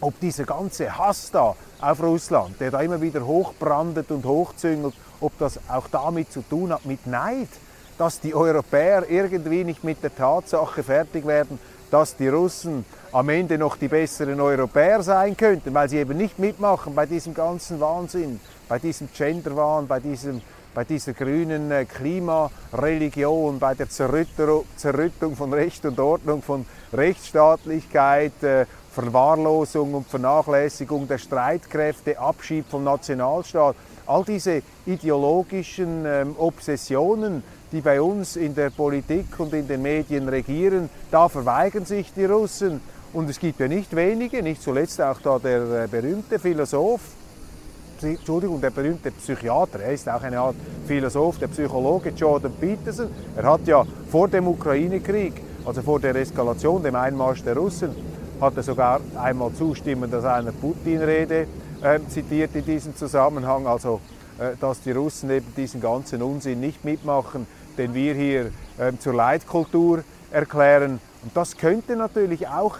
ob 0.00 0.18
dieser 0.20 0.44
ganze 0.44 0.96
Hass 0.96 1.30
da 1.30 1.54
auf 1.80 2.02
Russland, 2.02 2.60
der 2.60 2.70
da 2.70 2.80
immer 2.80 3.00
wieder 3.00 3.26
hochbrandet 3.26 4.10
und 4.10 4.24
hochzüngelt, 4.24 4.94
ob 5.20 5.36
das 5.38 5.60
auch 5.68 5.88
damit 5.88 6.32
zu 6.32 6.42
tun 6.42 6.72
hat, 6.72 6.86
mit 6.86 7.06
Neid, 7.06 7.48
dass 7.98 8.20
die 8.20 8.34
Europäer 8.34 9.04
irgendwie 9.08 9.64
nicht 9.64 9.84
mit 9.84 10.02
der 10.02 10.14
Tatsache 10.14 10.82
fertig 10.82 11.26
werden, 11.26 11.58
dass 11.90 12.16
die 12.16 12.28
Russen 12.28 12.84
am 13.12 13.28
Ende 13.28 13.58
noch 13.58 13.76
die 13.76 13.88
besseren 13.88 14.40
Europäer 14.40 15.02
sein 15.02 15.36
könnten, 15.36 15.74
weil 15.74 15.88
sie 15.88 15.98
eben 15.98 16.16
nicht 16.16 16.38
mitmachen 16.38 16.94
bei 16.94 17.06
diesem 17.06 17.34
ganzen 17.34 17.80
Wahnsinn, 17.80 18.40
bei 18.68 18.78
diesem 18.78 19.08
Genderwahn, 19.16 19.88
bei, 19.88 19.98
diesem, 19.98 20.40
bei 20.74 20.84
dieser 20.84 21.12
grünen 21.12 21.70
äh, 21.70 21.84
Klimareligion, 21.84 23.58
bei 23.58 23.74
der 23.74 23.88
Zerrüttung 23.88 25.36
von 25.36 25.52
Recht 25.52 25.84
und 25.84 25.98
Ordnung, 25.98 26.42
von 26.42 26.64
Rechtsstaatlichkeit, 26.92 28.42
äh, 28.42 28.66
Verwahrlosung 28.92 29.94
und 29.94 30.08
Vernachlässigung 30.08 31.06
der 31.06 31.18
Streitkräfte, 31.18 32.18
Abschied 32.18 32.66
vom 32.68 32.84
Nationalstaat. 32.84 33.76
All 34.06 34.24
diese 34.24 34.62
ideologischen 34.86 36.04
ähm, 36.04 36.34
Obsessionen, 36.36 37.44
die 37.72 37.80
bei 37.80 38.00
uns 38.00 38.36
in 38.36 38.54
der 38.54 38.70
Politik 38.70 39.38
und 39.38 39.52
in 39.54 39.68
den 39.68 39.82
Medien 39.82 40.28
regieren, 40.28 40.88
da 41.10 41.28
verweigern 41.28 41.84
sich 41.84 42.12
die 42.14 42.24
Russen. 42.24 42.80
Und 43.12 43.28
es 43.28 43.38
gibt 43.38 43.60
ja 43.60 43.68
nicht 43.68 43.94
wenige, 43.94 44.42
nicht 44.42 44.62
zuletzt 44.62 45.00
auch 45.00 45.20
da 45.20 45.38
der 45.38 45.84
äh, 45.84 45.86
berühmte 45.88 46.38
Philosoph, 46.38 47.00
Entschuldigung, 48.02 48.60
der 48.60 48.70
berühmte 48.70 49.10
Psychiater, 49.10 49.80
er 49.80 49.92
ist 49.92 50.08
auch 50.08 50.22
eine 50.22 50.40
Art 50.40 50.56
Philosoph, 50.86 51.38
der 51.38 51.48
Psychologe 51.48 52.10
Jordan 52.10 52.52
Peterson. 52.58 53.10
Er 53.36 53.44
hat 53.44 53.66
ja 53.66 53.84
vor 54.10 54.28
dem 54.28 54.48
Ukraine-Krieg, 54.48 55.34
also 55.66 55.82
vor 55.82 56.00
der 56.00 56.16
Eskalation, 56.16 56.82
dem 56.82 56.94
Einmarsch 56.94 57.42
der 57.42 57.56
Russen, 57.56 57.90
hat 58.40 58.56
er 58.56 58.62
sogar 58.62 59.00
einmal 59.16 59.52
zustimmend 59.52 60.14
aus 60.14 60.24
einer 60.24 60.52
Putin-Rede 60.52 61.46
äh, 61.82 61.98
zitiert 62.08 62.54
in 62.54 62.64
diesem 62.64 62.96
Zusammenhang, 62.96 63.66
also 63.66 64.00
äh, 64.38 64.56
dass 64.58 64.80
die 64.80 64.92
Russen 64.92 65.30
eben 65.30 65.52
diesen 65.54 65.80
ganzen 65.80 66.22
Unsinn 66.22 66.60
nicht 66.60 66.84
mitmachen, 66.84 67.46
den 67.80 67.94
wir 67.94 68.14
hier 68.14 68.52
äh, 68.78 68.92
zur 68.98 69.14
Leitkultur 69.14 70.04
erklären. 70.30 71.00
Und 71.22 71.34
das 71.34 71.56
könnte 71.56 71.96
natürlich 71.96 72.46
auch 72.46 72.76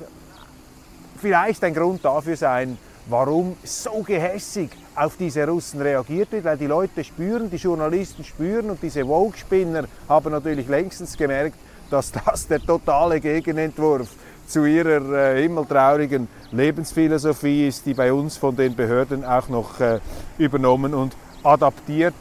vielleicht 1.18 1.64
ein 1.64 1.72
Grund 1.72 2.04
dafür 2.04 2.36
sein, 2.36 2.76
warum 3.08 3.56
so 3.64 4.02
gehässig 4.02 4.70
auf 4.94 5.16
diese 5.16 5.46
Russen 5.46 5.80
reagiert 5.80 6.32
wird, 6.32 6.44
weil 6.44 6.58
die 6.58 6.66
Leute 6.66 7.02
spüren, 7.02 7.50
die 7.50 7.56
Journalisten 7.56 8.24
spüren 8.24 8.70
und 8.70 8.82
diese 8.82 9.04
Vogue-Spinner 9.04 9.84
haben 10.06 10.32
natürlich 10.32 10.68
längstens 10.68 11.16
gemerkt, 11.16 11.56
dass 11.90 12.12
das 12.12 12.46
der 12.46 12.60
totale 12.60 13.20
Gegenentwurf 13.20 14.08
zu 14.46 14.66
ihrer 14.66 15.34
äh, 15.34 15.42
himmeltraurigen 15.42 16.28
Lebensphilosophie 16.52 17.68
ist, 17.68 17.86
die 17.86 17.94
bei 17.94 18.12
uns 18.12 18.36
von 18.36 18.54
den 18.54 18.74
Behörden 18.74 19.24
auch 19.24 19.48
noch 19.48 19.80
äh, 19.80 19.98
übernommen 20.36 20.92
und 20.92 21.16
adaptiert 21.42 22.14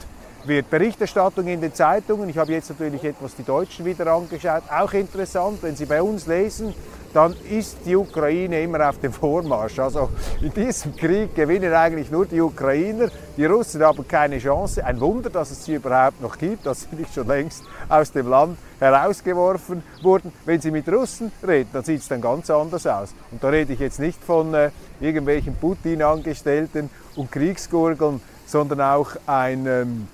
wird. 0.46 0.70
Berichterstattung 0.70 1.48
in 1.48 1.62
den 1.62 1.74
Zeitungen, 1.74 2.30
ich 2.30 2.38
habe 2.38 2.52
jetzt 2.52 2.70
natürlich 2.70 3.04
etwas 3.04 3.36
die 3.36 3.44
Deutschen 3.44 3.86
wieder 3.86 4.08
angeschaut, 4.08 4.64
auch 4.70 4.94
interessant, 4.94 5.60
wenn 5.62 5.76
Sie 5.76 5.86
bei 5.86 6.02
uns 6.02 6.28
lesen, 6.28 6.74
dann 7.14 7.36
ist 7.50 7.78
die 7.86 7.96
Ukraine 7.96 8.62
immer 8.62 8.88
auf 8.88 9.00
dem 9.00 9.12
Vormarsch. 9.12 9.80
Also 9.80 10.10
in 10.42 10.54
diesem 10.54 10.96
Krieg 10.96 11.34
gewinnen 11.34 11.74
eigentlich 11.74 12.12
nur 12.12 12.26
die 12.26 12.40
Ukrainer. 12.40 13.10
Die 13.36 13.46
Russen 13.46 13.84
haben 13.84 14.08
keine 14.08 14.38
Chance. 14.38 14.86
Ein 14.86 15.00
Wunder, 15.00 15.30
dass 15.30 15.52
es 15.52 15.66
sie 15.66 15.76
überhaupt 15.76 16.22
noch 16.22 16.38
gibt, 16.38 16.66
dass 16.66 16.82
sie 16.82 16.96
nicht 16.96 17.14
schon 17.14 17.28
längst 17.28 17.64
aus 17.88 18.12
dem 18.12 18.28
Land 18.28 18.58
herausgeworfen 18.80 19.84
wurden. 20.02 20.32
Wenn 20.46 20.62
Sie 20.62 20.72
mit 20.72 20.88
Russen 20.88 21.32
reden, 21.46 21.70
dann 21.74 21.84
sieht 21.84 22.02
es 22.02 22.08
dann 22.08 22.22
ganz 22.22 22.50
anders 22.50 22.86
aus. 22.86 23.14
Und 23.32 23.44
da 23.44 23.50
rede 23.50 23.74
ich 23.74 23.80
jetzt 23.80 24.00
nicht 24.00 24.24
von 24.24 24.54
äh, 24.54 24.70
irgendwelchen 25.00 25.56
Putin-Angestellten 25.56 26.90
und 27.16 27.32
Kriegsgurgeln, 27.32 28.22
sondern 28.46 28.82
auch 28.82 29.12
ein 29.26 29.66
ähm, 29.66 30.08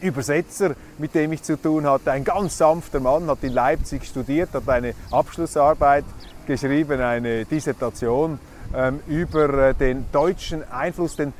Übersetzer, 0.00 0.74
mit 0.98 1.14
dem 1.14 1.32
ich 1.32 1.42
zu 1.42 1.60
tun 1.60 1.86
hatte. 1.86 2.12
Ein 2.12 2.24
ganz 2.24 2.58
sanfter 2.58 3.00
Mann, 3.00 3.28
hat 3.28 3.42
in 3.42 3.52
Leipzig 3.52 4.04
studiert, 4.04 4.50
hat 4.52 4.68
eine 4.68 4.94
Abschlussarbeit 5.10 6.04
geschrieben, 6.46 7.00
eine 7.00 7.44
Dissertation 7.44 8.38
ähm, 8.74 9.00
über 9.06 9.68
äh, 9.68 9.74
den 9.74 10.06
deutschen 10.12 10.68
Einfluss, 10.70 11.16
den 11.16 11.32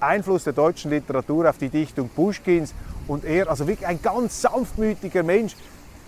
Einfluss 0.00 0.44
der 0.44 0.52
deutschen 0.52 0.90
Literatur 0.90 1.48
auf 1.48 1.58
die 1.58 1.68
Dichtung 1.68 2.08
Pushkins. 2.08 2.74
Und 3.08 3.24
er, 3.24 3.48
also 3.48 3.66
wirklich 3.66 3.86
ein 3.86 4.02
ganz 4.02 4.42
sanftmütiger 4.42 5.22
Mensch, 5.22 5.54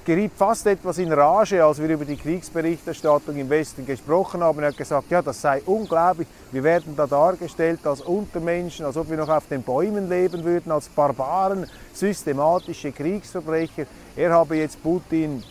geriet 0.08 0.32
fast 0.34 0.66
etwas 0.66 0.96
in 0.96 1.12
Rage, 1.12 1.62
als 1.62 1.82
wir 1.82 1.90
über 1.90 2.06
die 2.06 2.16
Kriegsberichterstattung 2.16 3.36
im 3.36 3.50
Westen 3.50 3.84
gesprochen 3.84 4.42
haben. 4.42 4.58
Er 4.60 4.68
hat 4.68 4.78
gesagt, 4.78 5.10
ja, 5.10 5.20
das 5.20 5.42
sei 5.42 5.60
unglaublich. 5.66 6.26
Wir 6.50 6.64
werden 6.64 6.96
da 6.96 7.06
dargestellt 7.06 7.80
als 7.86 8.00
Untermenschen, 8.00 8.86
als 8.86 8.96
ob 8.96 9.10
wir 9.10 9.18
noch 9.18 9.28
auf 9.28 9.46
den 9.48 9.62
Bäumen 9.62 10.08
leben 10.08 10.44
würden, 10.44 10.72
als 10.72 10.88
Barbaren, 10.88 11.66
systematische 11.92 12.90
Kriegsverbrecher. 12.90 13.84
Er 14.16 14.32
habe 14.32 14.56
jetzt 14.56 14.82
Putin 14.82 15.42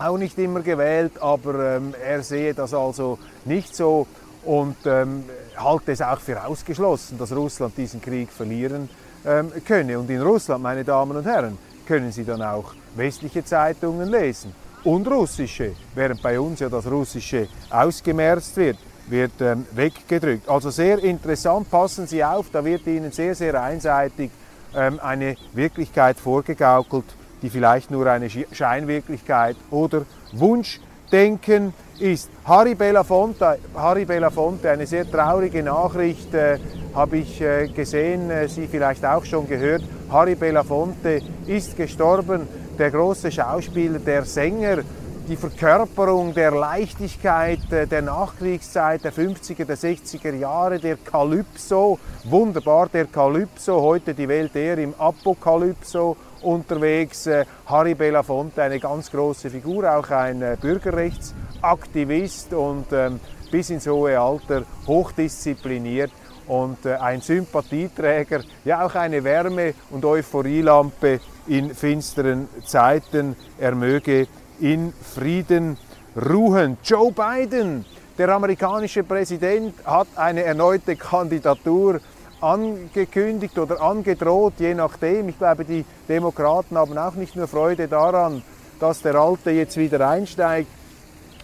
auch 0.00 0.18
nicht 0.18 0.36
immer 0.40 0.62
gewählt, 0.62 1.12
aber 1.22 1.76
ähm, 1.76 1.94
er 2.04 2.24
sehe 2.24 2.52
das 2.52 2.74
also 2.74 3.20
nicht 3.44 3.76
so 3.76 4.08
und 4.44 4.74
ähm, 4.86 5.22
halte 5.56 5.92
es 5.92 6.02
auch 6.02 6.18
für 6.18 6.44
ausgeschlossen, 6.44 7.16
dass 7.16 7.30
Russland 7.30 7.76
diesen 7.76 8.02
Krieg 8.02 8.32
verlieren 8.32 8.88
ähm, 9.24 9.52
könne. 9.64 10.00
Und 10.00 10.10
in 10.10 10.20
Russland, 10.20 10.64
meine 10.64 10.82
Damen 10.82 11.16
und 11.16 11.26
Herren, 11.26 11.56
können 11.86 12.12
Sie 12.12 12.24
dann 12.24 12.42
auch 12.42 12.74
westliche 12.96 13.44
Zeitungen 13.44 14.10
lesen 14.10 14.52
und 14.84 15.06
russische, 15.08 15.72
während 15.94 16.22
bei 16.22 16.38
uns 16.38 16.60
ja 16.60 16.68
das 16.68 16.86
Russische 16.90 17.48
ausgemerzt 17.70 18.56
wird, 18.56 18.76
wird 19.08 19.32
ähm, 19.40 19.66
weggedrückt. 19.72 20.48
Also 20.48 20.70
sehr 20.70 20.98
interessant, 20.98 21.70
passen 21.70 22.06
Sie 22.06 22.22
auf, 22.22 22.46
da 22.52 22.64
wird 22.64 22.86
Ihnen 22.86 23.10
sehr, 23.10 23.34
sehr 23.34 23.60
einseitig 23.60 24.30
ähm, 24.74 25.00
eine 25.02 25.36
Wirklichkeit 25.52 26.18
vorgegaukelt, 26.18 27.04
die 27.42 27.50
vielleicht 27.50 27.90
nur 27.90 28.06
eine 28.06 28.28
Scheinwirklichkeit 28.30 29.56
oder 29.70 30.04
Wunschdenken 30.32 31.74
ist. 31.98 32.30
Harry 32.44 32.74
Belafonte, 32.74 33.58
Harry 33.74 34.04
Belafonte 34.04 34.70
eine 34.70 34.86
sehr 34.86 35.10
traurige 35.10 35.62
Nachricht 35.62 36.32
äh, 36.34 36.58
habe 36.94 37.18
ich 37.18 37.40
äh, 37.40 37.68
gesehen, 37.68 38.30
äh, 38.30 38.48
Sie 38.48 38.66
vielleicht 38.66 39.04
auch 39.04 39.24
schon 39.24 39.48
gehört. 39.48 39.82
Harry 40.14 40.36
Belafonte 40.36 41.20
ist 41.44 41.76
gestorben 41.76 42.46
der 42.78 42.92
große 42.92 43.32
Schauspieler, 43.32 43.98
der 43.98 44.24
Sänger, 44.24 44.84
die 45.28 45.34
Verkörperung 45.34 46.32
der 46.32 46.52
Leichtigkeit 46.52 47.72
äh, 47.72 47.88
der 47.88 48.02
Nachkriegszeit, 48.02 49.02
der 49.02 49.12
50er, 49.12 49.64
der 49.64 49.76
60er 49.76 50.36
Jahre, 50.36 50.78
der 50.78 50.98
Kalypso, 50.98 51.98
wunderbar 52.22 52.88
der 52.90 53.06
Kalypso, 53.06 53.82
heute 53.82 54.14
die 54.14 54.28
Welt 54.28 54.54
eher 54.54 54.78
im 54.78 54.94
Apokalypso 54.96 56.16
unterwegs. 56.42 57.26
Äh, 57.26 57.44
Harry 57.66 57.96
Belafonte, 57.96 58.62
eine 58.62 58.78
ganz 58.78 59.10
große 59.10 59.50
Figur, 59.50 59.92
auch 59.92 60.08
ein 60.10 60.42
äh, 60.42 60.56
Bürgerrechtsaktivist 60.60 62.54
und 62.54 62.86
ähm, 62.92 63.18
bis 63.50 63.68
ins 63.70 63.88
hohe 63.88 64.16
Alter 64.16 64.62
hochdiszipliniert 64.86 66.12
und 66.46 66.86
ein 66.86 67.20
Sympathieträger, 67.20 68.42
ja 68.64 68.84
auch 68.84 68.94
eine 68.94 69.22
Wärme- 69.24 69.74
und 69.90 70.04
Euphorielampe 70.04 71.20
in 71.46 71.74
finsteren 71.74 72.48
Zeiten. 72.64 73.36
Er 73.58 73.74
möge 73.74 74.26
in 74.60 74.92
Frieden 75.14 75.76
ruhen. 76.16 76.76
Joe 76.84 77.12
Biden, 77.12 77.84
der 78.16 78.28
amerikanische 78.30 79.02
Präsident, 79.02 79.74
hat 79.84 80.08
eine 80.16 80.44
erneute 80.44 80.96
Kandidatur 80.96 82.00
angekündigt 82.40 83.58
oder 83.58 83.80
angedroht, 83.80 84.54
je 84.58 84.74
nachdem. 84.74 85.28
Ich 85.30 85.38
glaube, 85.38 85.64
die 85.64 85.84
Demokraten 86.08 86.76
haben 86.76 86.96
auch 86.98 87.14
nicht 87.14 87.36
nur 87.36 87.48
Freude 87.48 87.88
daran, 87.88 88.42
dass 88.78 89.00
der 89.00 89.14
Alte 89.14 89.50
jetzt 89.50 89.76
wieder 89.76 90.08
einsteigt. 90.08 90.68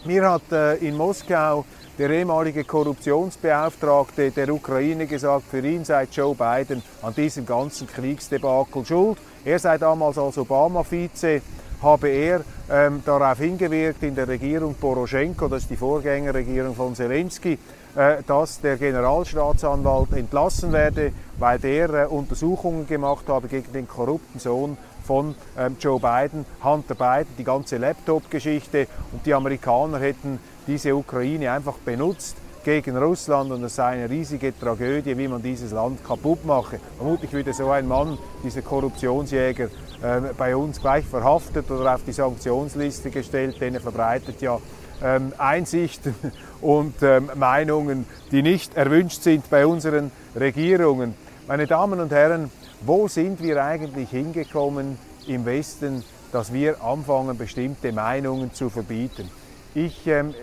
Mir 0.05 0.31
hat 0.31 0.53
äh, 0.53 0.77
in 0.77 0.97
Moskau 0.97 1.65
der 2.01 2.09
ehemalige 2.09 2.65
Korruptionsbeauftragte 2.65 4.31
der 4.31 4.51
Ukraine 4.55 5.07
gesagt, 5.07 5.45
für 5.51 5.61
ihn 5.61 5.85
sei 5.85 6.09
Joe 6.11 6.35
Biden 6.35 6.83
an 7.03 7.15
diesem 7.15 7.45
ganzen 7.45 7.87
Kriegsdebakel 7.87 8.87
schuld. 8.87 9.19
Er 9.45 9.59
sei 9.59 9.77
damals 9.77 10.17
als 10.17 10.39
Obama-Vize 10.39 11.43
habe 11.83 12.09
er 12.09 12.41
ähm, 12.71 13.03
darauf 13.05 13.37
hingewirkt 13.37 14.03
in 14.03 14.15
der 14.15 14.29
Regierung 14.29 14.77
Poroschenko, 14.77 15.49
das 15.49 15.63
ist 15.63 15.71
die 15.71 15.77
Vorgängerregierung 15.77 16.75
von 16.75 16.95
Zelensky, 16.95 17.59
äh, 17.95 18.23
dass 18.27 18.63
der 18.63 18.79
Generalstaatsanwalt 18.79 20.15
entlassen 20.15 20.73
werde, 20.73 21.13
weil 21.39 21.59
der 21.59 21.91
äh, 21.91 22.07
Untersuchungen 22.07 22.87
gemacht 22.87 23.29
habe 23.29 23.49
gegen 23.49 23.73
den 23.75 23.87
korrupten 23.87 24.39
Sohn 24.39 24.79
von 25.05 25.35
ähm, 25.59 25.77
Joe 25.79 26.01
Biden, 26.01 26.47
Hunter 26.63 26.95
Biden, 26.95 27.35
die 27.37 27.45
ganze 27.45 27.77
Laptop-Geschichte 27.79 28.87
und 29.13 29.27
die 29.27 29.35
Amerikaner 29.35 29.99
hätten 29.99 30.39
diese 30.67 30.95
Ukraine 30.95 31.53
einfach 31.53 31.79
benutzt 31.79 32.37
gegen 32.65 32.97
Russland 32.97 33.51
und 33.53 33.65
es 33.65 33.77
sei 33.77 33.93
eine 33.93 34.11
riesige 34.11 34.59
Tragödie, 34.59 35.17
wie 35.17 35.29
man 35.29 35.43
dieses 35.43 35.73
Land 35.73 36.05
kaputt 36.05 36.45
mache. 36.45 36.79
Vermutlich 36.97 37.33
würde 37.33 37.53
so 37.53 37.71
ein 37.71 37.89
Mann, 37.89 38.19
dieser 38.45 38.63
Korruptionsjäger, 38.63 39.65
äh, 40.03 40.21
bei 40.37 40.55
uns 40.55 40.81
gleich 40.81 41.07
verhaftet 41.07 41.71
oder 41.71 41.95
auf 41.95 42.05
die 42.05 42.13
Sanktionsliste 42.13 43.11
gestellt, 43.11 43.61
denn 43.61 43.75
er 43.75 43.81
verbreitet 43.81 44.43
ja 44.43 44.59
ähm, 45.03 45.33
Einsichten 45.39 46.15
und 46.61 47.03
ähm, 47.03 47.31
Meinungen, 47.35 48.05
die 48.31 48.43
nicht 48.43 48.77
erwünscht 48.77 49.23
sind 49.23 49.49
bei 49.49 49.67
unseren 49.67 50.13
Regierungen. 50.39 51.15
Meine 51.49 51.67
Damen 51.67 52.01
und 52.01 52.13
Herren, 52.13 52.51
wo 52.83 53.09
sind 53.09 53.43
wir 53.43 53.65
eigentlich 53.65 54.11
hingekommen 54.11 54.99
im 55.27 55.45
Westen, 55.45 56.05
dass 56.33 56.53
wir 56.53 56.83
anfangen, 56.83 57.37
bestimmte 57.37 57.93
Meinungen 57.93 58.53
zu 58.53 58.71
verbieten? 58.71 59.31
Ich 59.75 60.07
ähm, 60.07 60.35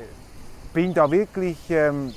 bin 0.74 0.94
da 0.94 1.10
wirklich 1.12 1.58
ähm 1.70 2.14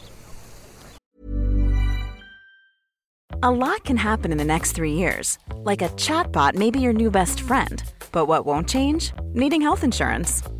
A 3.42 3.50
lot 3.50 3.84
can 3.84 3.96
happen 3.96 4.32
in 4.32 4.38
the 4.38 4.44
next 4.44 4.72
three 4.72 4.92
years. 4.92 5.38
Like 5.64 5.80
a 5.80 5.88
chatbot 5.96 6.54
may 6.54 6.70
be 6.70 6.78
your 6.78 6.92
new 6.92 7.10
best 7.10 7.40
friend. 7.40 7.82
But 8.12 8.26
what 8.26 8.44
won't 8.44 8.68
change? 8.68 9.12
Needing 9.32 9.62
health 9.62 9.82
insurance. 9.82 10.42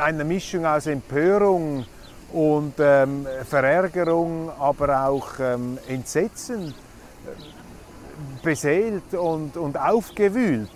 Eine 0.00 0.22
Mischung 0.22 0.64
aus 0.64 0.86
Empörung 0.86 1.84
und 2.32 2.74
ähm, 2.78 3.26
Verärgerung, 3.48 4.50
aber 4.58 5.08
auch 5.08 5.40
ähm, 5.40 5.76
Entsetzen 5.88 6.68
äh, 6.68 8.44
beseelt 8.44 9.14
und, 9.14 9.56
und 9.56 9.76
aufgewühlt. 9.76 10.70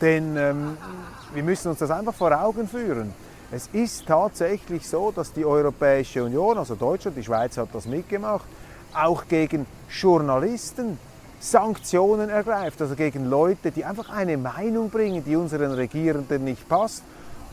Denn 0.00 0.36
ähm, 0.36 0.78
wir 1.34 1.42
müssen 1.42 1.68
uns 1.68 1.80
das 1.80 1.90
einfach 1.90 2.14
vor 2.14 2.32
Augen 2.32 2.66
führen. 2.66 3.12
Es 3.52 3.68
ist 3.72 4.06
tatsächlich 4.06 4.88
so, 4.88 5.10
dass 5.10 5.32
die 5.32 5.44
Europäische 5.44 6.24
Union, 6.24 6.56
also 6.56 6.76
Deutschland, 6.76 7.16
die 7.16 7.24
Schweiz 7.24 7.58
hat 7.58 7.68
das 7.74 7.84
mitgemacht, 7.84 8.46
auch 8.94 9.28
gegen 9.28 9.66
Journalisten 9.90 10.98
Sanktionen 11.40 12.30
ergreift, 12.30 12.80
also 12.80 12.94
gegen 12.94 13.28
Leute, 13.28 13.70
die 13.70 13.84
einfach 13.84 14.08
eine 14.08 14.38
Meinung 14.38 14.88
bringen, 14.88 15.22
die 15.24 15.36
unseren 15.36 15.72
Regierenden 15.72 16.44
nicht 16.44 16.66
passt. 16.70 17.02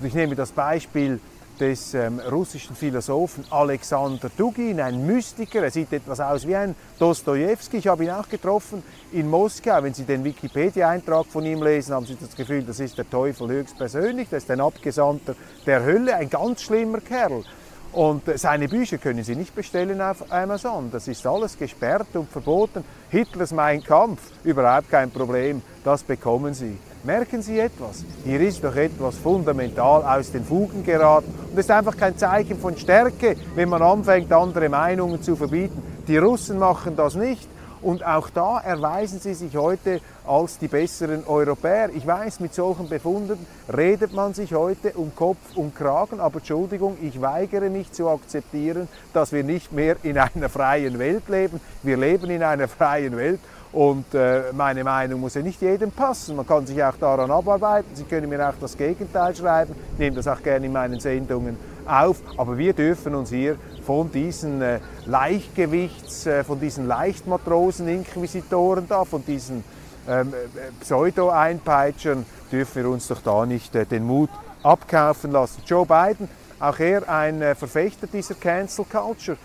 Und 0.01 0.07
ich 0.07 0.15
nehme 0.15 0.33
das 0.33 0.51
Beispiel 0.51 1.19
des 1.59 1.93
ähm, 1.93 2.19
russischen 2.19 2.75
Philosophen 2.75 3.45
Alexander 3.51 4.31
Dugin, 4.35 4.81
ein 4.81 5.05
Mystiker. 5.05 5.61
Er 5.61 5.69
sieht 5.69 5.93
etwas 5.93 6.19
aus 6.19 6.47
wie 6.47 6.55
ein 6.55 6.73
Dostoevsky. 6.97 7.77
Ich 7.77 7.87
habe 7.87 8.05
ihn 8.05 8.09
auch 8.09 8.27
getroffen 8.27 8.81
in 9.11 9.29
Moskau. 9.29 9.83
Wenn 9.83 9.93
Sie 9.93 10.05
den 10.05 10.23
Wikipedia-Eintrag 10.23 11.27
von 11.27 11.45
ihm 11.45 11.61
lesen, 11.61 11.93
haben 11.93 12.07
Sie 12.07 12.17
das 12.19 12.35
Gefühl, 12.35 12.63
das 12.63 12.79
ist 12.79 12.97
der 12.97 13.07
Teufel 13.07 13.47
höchstpersönlich. 13.47 14.27
Das 14.31 14.41
ist 14.41 14.49
ein 14.49 14.59
Abgesandter 14.59 15.35
der 15.67 15.83
Hölle, 15.83 16.15
ein 16.15 16.31
ganz 16.31 16.63
schlimmer 16.63 16.99
Kerl. 16.99 17.43
Und 17.91 18.27
äh, 18.27 18.39
seine 18.39 18.67
Bücher 18.67 18.97
können 18.97 19.23
Sie 19.23 19.35
nicht 19.35 19.53
bestellen 19.53 20.01
auf 20.01 20.31
Amazon. 20.31 20.89
Das 20.89 21.07
ist 21.07 21.27
alles 21.27 21.59
gesperrt 21.59 22.07
und 22.15 22.27
verboten. 22.27 22.83
Hitlers 23.11 23.51
Mein 23.51 23.83
Kampf, 23.83 24.19
überhaupt 24.43 24.89
kein 24.89 25.11
Problem. 25.11 25.61
Das 25.83 26.01
bekommen 26.01 26.55
Sie. 26.55 26.75
Merken 27.03 27.41
Sie 27.41 27.57
etwas? 27.57 28.05
Hier 28.23 28.39
ist 28.41 28.63
doch 28.63 28.75
etwas 28.75 29.15
fundamental 29.15 30.03
aus 30.03 30.31
den 30.31 30.45
Fugen 30.45 30.83
geraten. 30.83 31.33
Und 31.49 31.57
es 31.57 31.65
ist 31.65 31.71
einfach 31.71 31.97
kein 31.97 32.15
Zeichen 32.15 32.59
von 32.59 32.77
Stärke, 32.77 33.35
wenn 33.55 33.69
man 33.69 33.81
anfängt, 33.81 34.31
andere 34.31 34.69
Meinungen 34.69 35.23
zu 35.23 35.35
verbieten. 35.35 35.81
Die 36.07 36.17
Russen 36.17 36.59
machen 36.59 36.95
das 36.95 37.15
nicht. 37.15 37.47
Und 37.81 38.05
auch 38.05 38.29
da 38.29 38.59
erweisen 38.59 39.19
sie 39.19 39.33
sich 39.33 39.57
heute 39.57 40.01
als 40.27 40.59
die 40.59 40.67
besseren 40.67 41.23
Europäer. 41.25 41.89
Ich 41.95 42.05
weiß, 42.05 42.39
mit 42.39 42.53
solchen 42.53 42.87
Befunden 42.87 43.43
redet 43.75 44.13
man 44.13 44.35
sich 44.35 44.53
heute 44.53 44.91
um 44.93 45.15
Kopf 45.15 45.39
und 45.55 45.75
Kragen, 45.75 46.19
aber 46.19 46.37
Entschuldigung, 46.37 46.97
ich 47.01 47.19
weigere 47.19 47.71
mich 47.71 47.91
zu 47.91 48.07
akzeptieren, 48.07 48.87
dass 49.13 49.31
wir 49.31 49.43
nicht 49.43 49.73
mehr 49.73 49.95
in 50.03 50.19
einer 50.19 50.49
freien 50.49 50.99
Welt 50.99 51.27
leben. 51.27 51.59
Wir 51.81 51.97
leben 51.97 52.29
in 52.29 52.43
einer 52.43 52.67
freien 52.67 53.17
Welt 53.17 53.39
und 53.73 54.13
äh, 54.13 54.51
meine 54.51 54.83
Meinung 54.83 55.21
muss 55.21 55.35
ja 55.35 55.41
nicht 55.41 55.61
jedem 55.61 55.91
passen. 55.91 56.35
Man 56.35 56.45
kann 56.45 56.67
sich 56.67 56.83
auch 56.83 56.97
daran 56.99 57.31
abarbeiten. 57.31 57.95
Sie 57.95 58.03
können 58.03 58.27
mir 58.29 58.49
auch 58.49 58.55
das 58.59 58.75
Gegenteil 58.75 59.33
schreiben. 59.33 59.73
Ich 59.93 59.99
nehme 59.99 60.17
das 60.17 60.27
auch 60.27 60.43
gerne 60.43 60.65
in 60.65 60.73
meinen 60.73 60.99
Sendungen 60.99 61.55
auf. 61.85 62.17
Aber 62.37 62.57
wir 62.57 62.73
dürfen 62.73 63.15
uns 63.15 63.29
hier 63.29 63.55
von 63.85 64.11
diesen 64.11 64.61
äh, 64.61 64.81
Leichtgewichts, 65.05 66.25
äh, 66.25 66.43
von 66.43 66.59
diesen 66.59 66.85
Leichtmatrosen-Inquisitoren 66.87 68.89
da, 68.89 69.05
von 69.05 69.23
diesen 69.25 69.63
ähm, 70.07 70.33
äh, 70.33 70.37
Pseudo-Einpeitschern, 70.81 72.25
dürfen 72.51 72.83
wir 72.83 72.89
uns 72.89 73.07
doch 73.07 73.21
da 73.21 73.45
nicht 73.45 73.73
äh, 73.75 73.85
den 73.85 74.05
Mut 74.05 74.29
abkaufen 74.63 75.31
lassen. 75.31 75.61
Joe 75.65 75.85
Biden, 75.85 76.27
auch 76.59 76.79
er 76.79 77.07
ein 77.09 77.41
äh, 77.41 77.55
Verfechter 77.55 78.07
dieser 78.07 78.35
Cancel 78.35 78.85
Culture 78.85 79.37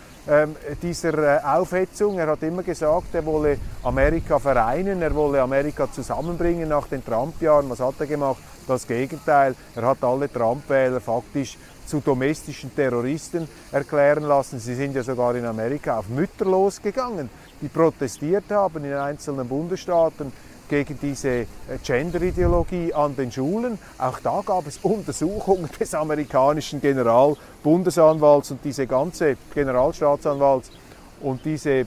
dieser 0.82 1.18
äh, 1.18 1.44
Aufhetzung. 1.44 2.18
Er 2.18 2.26
hat 2.28 2.42
immer 2.42 2.62
gesagt, 2.62 3.14
er 3.14 3.24
wolle 3.24 3.58
Amerika 3.84 4.38
vereinen, 4.38 5.00
er 5.02 5.14
wolle 5.14 5.40
Amerika 5.40 5.90
zusammenbringen 5.90 6.68
nach 6.68 6.88
den 6.88 7.04
Trump-Jahren. 7.04 7.70
Was 7.70 7.80
hat 7.80 7.94
er 8.00 8.06
gemacht? 8.06 8.42
Das 8.66 8.86
Gegenteil. 8.86 9.54
Er 9.76 9.82
hat 9.82 10.02
alle 10.02 10.32
Trump-Wähler 10.32 11.00
faktisch 11.00 11.56
zu 11.86 12.00
domestischen 12.00 12.74
Terroristen 12.74 13.48
erklären 13.70 14.24
lassen. 14.24 14.58
Sie 14.58 14.74
sind 14.74 14.96
ja 14.96 15.04
sogar 15.04 15.36
in 15.36 15.44
Amerika 15.44 15.98
auf 15.98 16.08
Mütter 16.08 16.44
losgegangen, 16.44 17.30
die 17.60 17.68
protestiert 17.68 18.50
haben 18.50 18.84
in 18.84 18.94
einzelnen 18.94 19.48
Bundesstaaten 19.48 20.32
gegen 20.68 20.98
diese 21.00 21.28
äh, 21.28 21.46
Gender-Ideologie 21.82 22.92
an 22.94 23.16
den 23.16 23.30
Schulen. 23.30 23.78
Auch 23.98 24.18
da 24.20 24.42
gab 24.44 24.66
es 24.66 24.78
Untersuchungen 24.82 25.68
des 25.80 25.94
amerikanischen 25.94 26.80
Generalbundesanwalts 26.80 28.50
und 28.52 28.64
diese 28.64 28.86
ganze 28.86 29.36
Generalstaatsanwalts 29.54 30.70
und 31.20 31.44
diese 31.44 31.86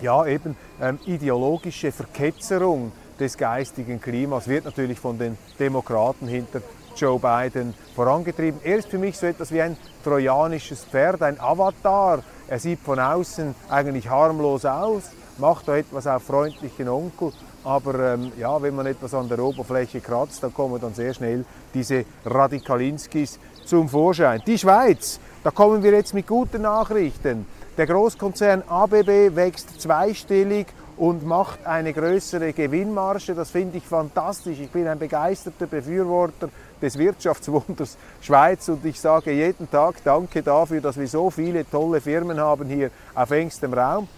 ja, 0.00 0.26
eben 0.26 0.56
ähm, 0.80 0.98
ideologische 1.06 1.92
Verketzerung 1.92 2.92
des 3.18 3.36
geistigen 3.36 4.00
Klimas 4.00 4.48
wird 4.48 4.64
natürlich 4.64 4.98
von 4.98 5.18
den 5.18 5.36
Demokraten 5.58 6.26
hinter 6.26 6.62
Joe 6.96 7.18
Biden 7.18 7.74
vorangetrieben. 7.94 8.60
Er 8.64 8.78
ist 8.78 8.88
für 8.88 8.98
mich 8.98 9.16
so 9.16 9.26
etwas 9.26 9.52
wie 9.52 9.60
ein 9.60 9.76
trojanisches 10.02 10.84
Pferd, 10.84 11.22
ein 11.22 11.38
Avatar. 11.38 12.22
Er 12.48 12.58
sieht 12.58 12.80
von 12.80 12.98
außen 12.98 13.54
eigentlich 13.68 14.08
harmlos 14.08 14.64
aus, 14.64 15.04
macht 15.38 15.68
da 15.68 15.76
etwas 15.76 16.06
auf 16.06 16.22
freundlichen 16.24 16.88
Onkel, 16.88 17.32
aber 17.64 18.14
ähm, 18.14 18.32
ja, 18.38 18.60
wenn 18.62 18.74
man 18.74 18.86
etwas 18.86 19.14
an 19.14 19.28
der 19.28 19.38
Oberfläche 19.38 20.00
kratzt, 20.00 20.42
dann 20.42 20.54
kommen 20.54 20.80
dann 20.80 20.94
sehr 20.94 21.14
schnell 21.14 21.44
diese 21.74 22.04
Radikalinskis 22.24 23.38
zum 23.64 23.88
Vorschein. 23.88 24.42
Die 24.46 24.58
Schweiz, 24.58 25.20
da 25.44 25.50
kommen 25.50 25.82
wir 25.82 25.92
jetzt 25.92 26.14
mit 26.14 26.26
guten 26.26 26.62
Nachrichten. 26.62 27.46
Der 27.76 27.86
Großkonzern 27.86 28.64
ABB 28.68 29.34
wächst 29.34 29.80
zweistellig 29.80 30.66
und 30.96 31.24
macht 31.24 31.66
eine 31.66 31.94
größere 31.94 32.52
Gewinnmarge. 32.52 33.34
Das 33.34 33.50
finde 33.50 33.78
ich 33.78 33.84
fantastisch. 33.84 34.58
Ich 34.60 34.70
bin 34.70 34.86
ein 34.86 34.98
begeisterter 34.98 35.66
Befürworter 35.66 36.50
des 36.82 36.98
Wirtschaftswunders 36.98 37.96
Schweiz 38.20 38.68
und 38.68 38.84
ich 38.84 39.00
sage 39.00 39.32
jeden 39.32 39.70
Tag 39.70 40.02
Danke 40.04 40.42
dafür, 40.42 40.80
dass 40.80 40.98
wir 40.98 41.08
so 41.08 41.30
viele 41.30 41.68
tolle 41.68 42.00
Firmen 42.00 42.38
haben 42.38 42.68
hier 42.68 42.90
auf 43.14 43.30
engstem 43.30 43.72
Raum. 43.72 44.08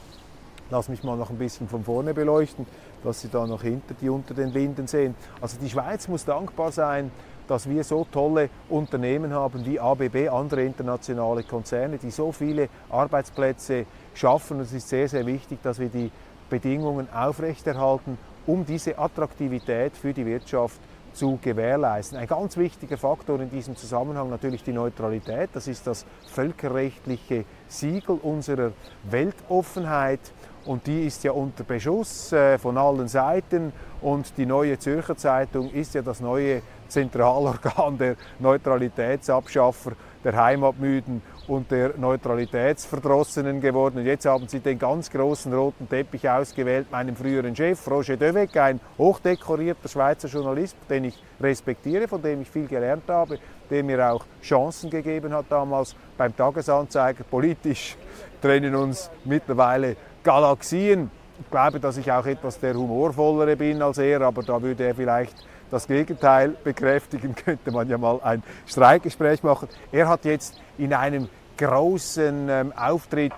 Lass 0.71 0.89
mich 0.89 1.05
mal 1.05 1.17
noch 1.17 1.31
ein 1.31 1.39
bisschen 1.39 1.69
von 1.69 1.85
vorne 1.85 2.15
beleuchten, 2.15 2.67
dass 3.05 3.21
Sie 3.21 3.29
da 3.29 3.47
noch 3.47 3.63
hinter 3.63 3.95
die 4.01 4.09
unter 4.09 4.35
den 4.35 4.51
Linden 4.51 4.87
sehen. 4.87 5.15
Also 5.41 5.59
die 5.61 5.69
Schweiz 5.69 6.09
muss 6.09 6.25
dankbar 6.25 6.73
sein, 6.73 7.11
dass 7.49 7.69
wir 7.69 7.85
so 7.85 8.07
tolle 8.11 8.49
Unternehmen 8.69 9.33
haben 9.33 9.67
wie 9.67 9.79
ABB, 9.79 10.29
andere 10.31 10.65
internationale 10.65 11.43
Konzerne, 11.43 11.99
die 11.99 12.11
so 12.11 12.33
viele 12.33 12.69
Arbeitsplätze 12.89 13.87
schaffen. 14.15 14.61
es 14.61 14.73
ist 14.73 14.89
sehr, 14.89 15.09
sehr 15.09 15.27
wichtig, 15.27 15.59
dass 15.63 15.79
wir 15.79 15.89
die 15.89 16.11
Bedingungen 16.49 17.09
aufrechterhalten, 17.13 18.19
um 18.47 18.65
diese 18.65 18.99
Attraktivität 18.99 19.97
für 19.97 20.13
die 20.13 20.27
Wirtschaft 20.27 20.81
zu 21.13 21.39
gewährleisten. 21.43 22.19
Ein 22.19 22.27
ganz 22.27 22.57
wichtiger 22.57 22.97
Faktor 22.97 23.41
in 23.41 23.51
diesem 23.51 23.77
Zusammenhang 23.77 24.31
natürlich 24.31 24.63
die 24.63 24.73
Neutralität. 24.73 25.51
Das 25.53 25.69
ist 25.69 25.87
das 25.87 26.07
völkerrechtliche 26.27 27.45
Siegel 27.69 28.19
unserer 28.23 28.73
Weltoffenheit 29.05 30.21
und 30.65 30.87
die 30.87 31.07
ist 31.07 31.25
ja 31.25 31.33
unter 31.33 31.65
Beschuss 31.65 32.33
äh, 32.33 32.59
von 32.59 32.77
allen 32.79 33.09
Seiten 33.09 33.73
und 34.01 34.37
die 34.37 34.47
neue 34.47 34.79
Zürcher 34.79 35.17
Zeitung 35.17 35.71
ist 35.71 35.95
ja 35.95 36.03
das 36.03 36.21
neue 36.21 36.63
Zentralorgan 36.89 37.99
der 37.99 38.17
Neutralitätsabschaffer, 38.39 39.93
der 40.25 40.37
Heimatmüden 40.37 41.23
und 41.49 41.71
der 41.71 41.95
Neutralitätsverdrossenen 41.97 43.61
geworden. 43.61 43.99
Und 43.99 44.07
jetzt 44.07 44.27
haben 44.27 44.47
sie 44.47 44.61
den 44.61 44.79
ganz 44.79 45.11
großen 45.11 45.53
roten 45.53 45.89
Teppich 45.89 46.29
ausgewählt, 46.29 46.91
meinem 46.91 47.17
früheren 47.17 47.57
Chef, 47.57 47.91
Roger 47.91 48.17
Döweg, 48.17 48.57
ein 48.57 48.81
hochdekorierter 48.99 49.89
Schweizer 49.89 50.29
Journalist, 50.29 50.77
den 50.89 51.05
ich 51.05 51.23
respektiere, 51.41 52.07
von 52.07 52.23
dem 52.23 52.43
ich 52.43 52.51
viel 52.51 52.69
gelernt 52.69 53.05
habe, 53.09 53.39
der 53.71 53.83
mir 53.83 54.13
auch 54.13 54.25
Chancen 54.43 54.91
gegeben 54.91 55.33
hat 55.33 55.47
damals 55.49 55.97
beim 56.17 56.37
Tagesanzeiger. 56.37 57.25
Politisch 57.25 57.97
trennen 58.43 58.75
uns 58.75 59.11
mittlerweile 59.25 59.97
Galaxien. 60.23 61.11
Ich 61.41 61.51
glaube, 61.51 61.81
dass 61.81 61.97
ich 61.97 62.11
auch 62.13 62.27
etwas 62.27 62.61
der 62.61 62.75
humorvollere 62.75 63.57
bin 63.57 63.81
als 63.81 63.99
er, 63.99 64.21
aber 64.21 64.43
da 64.43 64.61
würde 64.61 64.85
er 64.85 64.95
vielleicht 64.95 65.35
das 65.71 65.87
Gegenteil 65.87 66.51
bekräftigen, 66.63 67.35
könnte 67.45 67.71
man 67.71 67.89
ja 67.89 67.97
mal 67.97 68.21
ein 68.23 68.43
Streikgespräch 68.67 69.43
machen. 69.43 69.69
Er 69.91 70.09
hat 70.09 70.25
jetzt 70.25 70.61
in 70.77 70.93
einem 70.93 71.29
großen 71.57 72.49
ähm, 72.49 72.73
Auftritt 72.77 73.33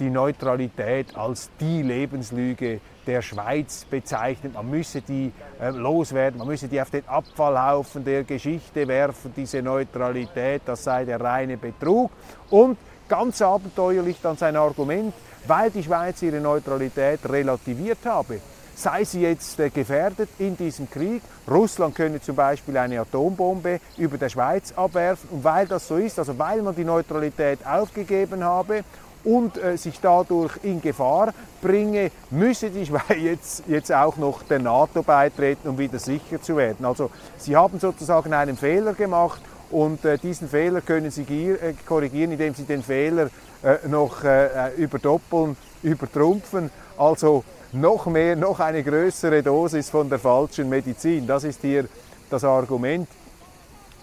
die 0.00 0.10
Neutralität 0.10 1.16
als 1.16 1.50
die 1.60 1.82
Lebenslüge 1.82 2.80
der 3.06 3.22
Schweiz 3.22 3.84
bezeichnet. 3.84 4.54
Man 4.54 4.68
müsse 4.68 5.00
die 5.00 5.32
äh, 5.60 5.70
loswerden, 5.70 6.38
man 6.38 6.48
müsse 6.48 6.68
die 6.68 6.80
auf 6.80 6.90
den 6.90 7.06
Abfallhaufen 7.08 8.04
der 8.04 8.24
Geschichte 8.24 8.86
werfen, 8.88 9.32
diese 9.34 9.62
Neutralität, 9.62 10.62
das 10.66 10.84
sei 10.84 11.04
der 11.04 11.20
reine 11.20 11.56
Betrug. 11.56 12.10
Und 12.50 12.76
ganz 13.08 13.42
abenteuerlich 13.42 14.18
dann 14.22 14.36
sein 14.36 14.56
Argument, 14.56 15.14
weil 15.46 15.70
die 15.70 15.82
Schweiz 15.82 16.22
ihre 16.22 16.40
Neutralität 16.40 17.20
relativiert 17.28 17.98
habe, 18.04 18.40
sei 18.74 19.04
sie 19.04 19.22
jetzt 19.22 19.58
äh, 19.58 19.70
gefährdet 19.70 20.28
in 20.38 20.56
diesem 20.56 20.88
Krieg. 20.90 21.22
Russland 21.48 21.94
könne 21.94 22.20
zum 22.20 22.36
Beispiel 22.36 22.76
eine 22.76 23.00
Atombombe 23.00 23.80
über 23.96 24.18
der 24.18 24.28
Schweiz 24.28 24.72
abwerfen. 24.76 25.30
Und 25.30 25.44
weil 25.44 25.66
das 25.66 25.88
so 25.88 25.96
ist, 25.96 26.18
also 26.18 26.38
weil 26.38 26.62
man 26.62 26.74
die 26.74 26.84
Neutralität 26.84 27.66
aufgegeben 27.66 28.44
habe 28.44 28.84
und 29.24 29.56
äh, 29.56 29.76
sich 29.76 29.98
dadurch 30.00 30.52
in 30.62 30.80
Gefahr 30.80 31.32
bringe, 31.60 32.10
müsse 32.30 32.70
die 32.70 32.86
Schweiz 32.86 33.02
jetzt, 33.18 33.62
jetzt 33.66 33.92
auch 33.92 34.16
noch 34.16 34.42
der 34.42 34.60
NATO 34.60 35.02
beitreten, 35.02 35.68
um 35.68 35.78
wieder 35.78 35.98
sicher 35.98 36.40
zu 36.40 36.56
werden. 36.56 36.84
Also 36.84 37.10
sie 37.38 37.56
haben 37.56 37.80
sozusagen 37.80 38.32
einen 38.34 38.56
Fehler 38.56 38.92
gemacht 38.92 39.40
und 39.70 40.04
äh, 40.04 40.18
diesen 40.18 40.48
Fehler 40.48 40.80
können 40.80 41.10
Sie 41.10 41.22
äh, 41.22 41.74
korrigieren, 41.86 42.32
indem 42.32 42.54
Sie 42.54 42.64
den 42.64 42.82
Fehler 42.82 43.30
äh, 43.62 43.88
noch 43.88 44.22
überdoppeln, 44.76 45.56
übertrumpfen. 45.82 46.70
Also 46.96 47.44
noch 47.72 48.06
mehr, 48.06 48.36
noch 48.36 48.60
eine 48.60 48.82
größere 48.82 49.42
Dosis 49.42 49.90
von 49.90 50.08
der 50.08 50.18
falschen 50.18 50.68
Medizin. 50.68 51.26
Das 51.26 51.44
ist 51.44 51.60
hier 51.62 51.86
das 52.30 52.44
Argument. 52.44 53.08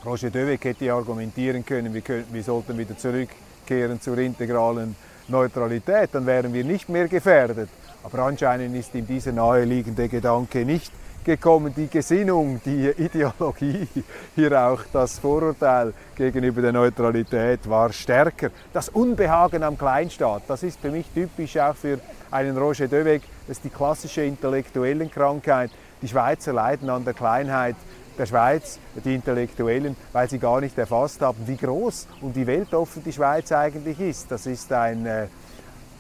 Roger 0.05 0.29
Döweg 0.29 0.63
hätte 0.65 0.91
argumentieren 0.91 1.65
können, 1.65 1.93
wir, 1.93 2.01
können, 2.01 2.25
wir 2.31 2.43
sollten 2.43 2.77
wieder 2.77 2.97
zurückkehren 2.97 4.01
zur 4.01 4.17
integralen 4.17 4.95
Neutralität, 5.29 6.09
dann 6.11 6.25
wären 6.25 6.53
wir 6.53 6.65
nicht 6.65 6.89
mehr 6.89 7.07
gefährdet. 7.07 7.69
Aber 8.03 8.19
anscheinend 8.19 8.75
ist 8.75 8.93
ihm 8.95 9.07
dieser 9.07 9.31
naheliegende 9.31 10.09
Gedanke 10.09 10.65
nicht 10.65 10.91
gekommen, 11.23 11.73
die 11.75 11.87
Gesinnung, 11.87 12.61
die 12.65 12.89
Ideologie, 12.89 13.87
hier 14.35 14.61
auch 14.61 14.81
das 14.91 15.19
Vorurteil 15.19 15.93
gegenüber 16.15 16.61
der 16.61 16.71
Neutralität 16.71 17.67
war 17.69 17.91
stärker. 17.91 18.49
Das 18.71 18.89
Unbehagen 18.89 19.63
am 19.63 19.77
Kleinstaat, 19.77 20.43
das 20.47 20.63
ist 20.63 20.79
für 20.79 20.91
mich 20.91 21.07
typisch 21.13 21.57
auch 21.57 21.75
für 21.75 21.99
einen 22.31 22.57
Roger 22.57 22.87
Döweg, 22.87 23.21
das 23.47 23.57
ist 23.57 23.65
die 23.65 23.69
klassische 23.69 24.23
Intellektuellenkrankheit. 24.23 25.71
Die 26.01 26.07
Schweizer 26.07 26.53
leiden 26.53 26.89
an 26.89 27.05
der 27.05 27.13
Kleinheit 27.13 27.75
der 28.17 28.25
Schweiz, 28.25 28.79
die 29.03 29.15
Intellektuellen, 29.15 29.95
weil 30.11 30.29
sie 30.29 30.39
gar 30.39 30.61
nicht 30.61 30.77
erfasst 30.77 31.21
haben, 31.21 31.47
wie 31.47 31.57
groß 31.57 32.07
und 32.21 32.35
wie 32.35 32.45
weltoffen 32.45 33.03
die 33.03 33.13
Schweiz 33.13 33.51
eigentlich 33.51 33.99
ist. 33.99 34.31
Das 34.31 34.45
ist 34.45 34.71
ein 34.71 35.05
äh, 35.05 35.27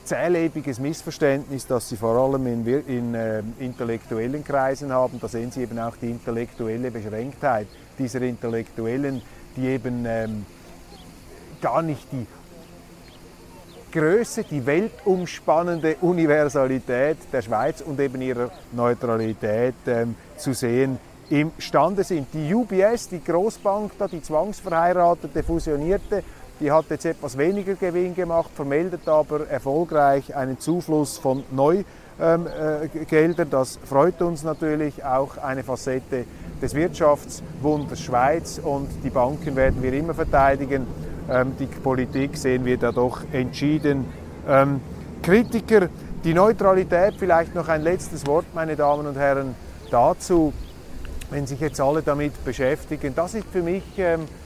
zählebiges 0.03 0.79
Missverständnis, 0.79 1.67
das 1.67 1.89
Sie 1.89 1.97
vor 1.97 2.15
allem 2.15 2.47
in, 2.47 2.65
in 2.87 3.15
äh, 3.15 3.41
intellektuellen 3.59 4.43
Kreisen 4.43 4.91
haben. 4.91 5.19
Da 5.19 5.27
sehen 5.27 5.51
Sie 5.51 5.61
eben 5.61 5.79
auch 5.79 5.95
die 5.95 6.09
intellektuelle 6.09 6.91
Beschränktheit 6.91 7.67
dieser 7.97 8.21
Intellektuellen, 8.21 9.21
die 9.55 9.67
eben 9.67 10.05
ähm, 10.05 10.45
gar 11.61 11.81
nicht 11.81 12.07
die 12.11 12.27
Größe, 13.91 14.43
die 14.43 14.65
weltumspannende 14.65 15.97
Universalität 16.01 17.17
der 17.31 17.41
Schweiz 17.43 17.81
und 17.81 17.99
eben 17.99 18.21
ihrer 18.21 18.49
Neutralität 18.71 19.75
ähm, 19.85 20.15
zu 20.35 20.53
sehen 20.53 20.97
imstande 21.29 22.03
sind. 22.03 22.27
Die 22.33 22.53
UBS, 22.53 23.09
die 23.09 23.23
Großbank, 23.23 23.93
da, 23.97 24.07
die 24.07 24.21
zwangsverheiratete, 24.21 25.43
fusionierte, 25.43 26.23
die 26.59 26.71
hat 26.71 26.85
jetzt 26.89 27.05
etwas 27.05 27.37
weniger 27.37 27.75
Gewinn 27.75 28.15
gemacht, 28.15 28.51
vermeldet 28.55 29.07
aber 29.07 29.47
erfolgreich 29.47 30.35
einen 30.35 30.59
Zufluss 30.59 31.17
von 31.17 31.43
Neugeldern. 31.51 31.85
Ähm, 32.21 32.47
äh, 32.47 33.45
das 33.49 33.79
freut 33.83 34.21
uns 34.21 34.43
natürlich 34.43 35.03
auch 35.03 35.37
eine 35.37 35.63
Facette 35.63 36.25
des 36.61 36.75
Wirtschaftswunders 36.75 37.99
Schweiz 37.99 38.61
und 38.63 38.87
die 39.03 39.09
Banken 39.09 39.55
werden 39.55 39.81
wir 39.81 39.93
immer 39.93 40.13
verteidigen. 40.13 40.85
Ähm, 41.29 41.53
die 41.59 41.65
Politik 41.65 42.37
sehen 42.37 42.65
wir 42.65 42.77
da 42.77 42.91
doch 42.91 43.21
entschieden. 43.31 44.05
Ähm, 44.47 44.79
Kritiker, 45.23 45.89
die 46.23 46.33
Neutralität, 46.33 47.15
vielleicht 47.17 47.55
noch 47.55 47.67
ein 47.67 47.81
letztes 47.81 48.27
Wort, 48.27 48.45
meine 48.53 48.75
Damen 48.75 49.07
und 49.07 49.17
Herren, 49.17 49.55
dazu 49.89 50.53
wenn 51.29 51.47
sich 51.47 51.59
jetzt 51.59 51.81
alle 51.81 52.03
damit 52.03 52.45
beschäftigen. 52.45 53.15
Das 53.15 53.33
ist 53.33 53.47
für 53.51 53.63
mich 53.63 53.83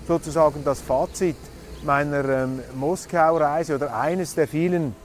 sozusagen 0.07 0.63
das 0.63 0.79
Fazit 0.79 1.35
meiner 1.83 2.27
ähm, 2.27 2.59
Moskau-Reise 2.75 3.75
oder 3.75 3.95
eines 3.97 4.35
der 4.35 4.47
vielen 4.47 4.95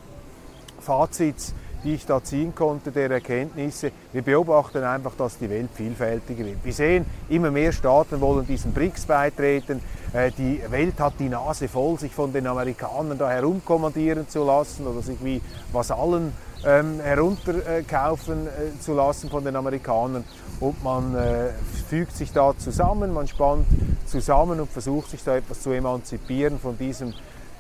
Fazits, 0.81 1.55
die 1.85 1.95
ich 1.95 2.07
da 2.07 2.23
ziehen 2.23 2.55
konnte, 2.55 2.93
der 2.93 3.11
Erkenntnisse. 3.11 3.91
Wir 4.13 4.23
beobachten 4.23 4.85
einfach, 4.85 5.13
dass 5.17 5.39
die 5.39 5.51
Welt 5.51 5.71
vielfältiger 5.75 6.45
wird. 6.45 6.65
Wir 6.65 6.73
sehen, 6.73 7.07
immer 7.29 7.51
mehr 7.51 7.73
Staaten 7.73 8.21
wollen 8.21 8.47
diesen 8.47 8.73
BRICS 8.73 9.07
beitreten. 9.07 9.81
Äh, 10.13 10.31
die 10.37 10.61
Welt 10.69 11.01
hat 11.01 11.15
die 11.19 11.29
Nase 11.29 11.69
voll, 11.69 11.99
sich 11.99 12.13
von 12.13 12.33
den 12.33 12.47
Amerikanern 12.47 13.19
da 13.19 13.31
herumkommandieren 13.31 14.29
zu 14.29 14.45
lassen 14.45 14.87
oder 14.87 15.03
sich 15.03 15.19
wie 15.23 15.41
Vasallen 15.73 16.33
ähm, 16.65 17.01
herunterkaufen 17.01 18.47
äh, 18.47 18.79
zu 18.81 18.95
lassen 18.95 19.31
von 19.31 19.45
den 19.45 19.57
Amerikanern. 19.57 20.25
Und 20.61 20.83
man 20.83 21.15
äh, 21.15 21.51
fügt 21.89 22.17
sich 22.17 22.33
da 22.33 22.57
zusammen, 22.57 23.13
man 23.13 23.27
spannt 23.27 23.67
zusammen 24.07 24.61
und 24.61 24.71
versucht 24.71 25.11
sich 25.11 25.25
da 25.25 25.37
etwas 25.37 25.63
zu 25.63 25.71
emanzipieren 25.73 26.59
von 26.59 26.79
diesem 26.79 27.15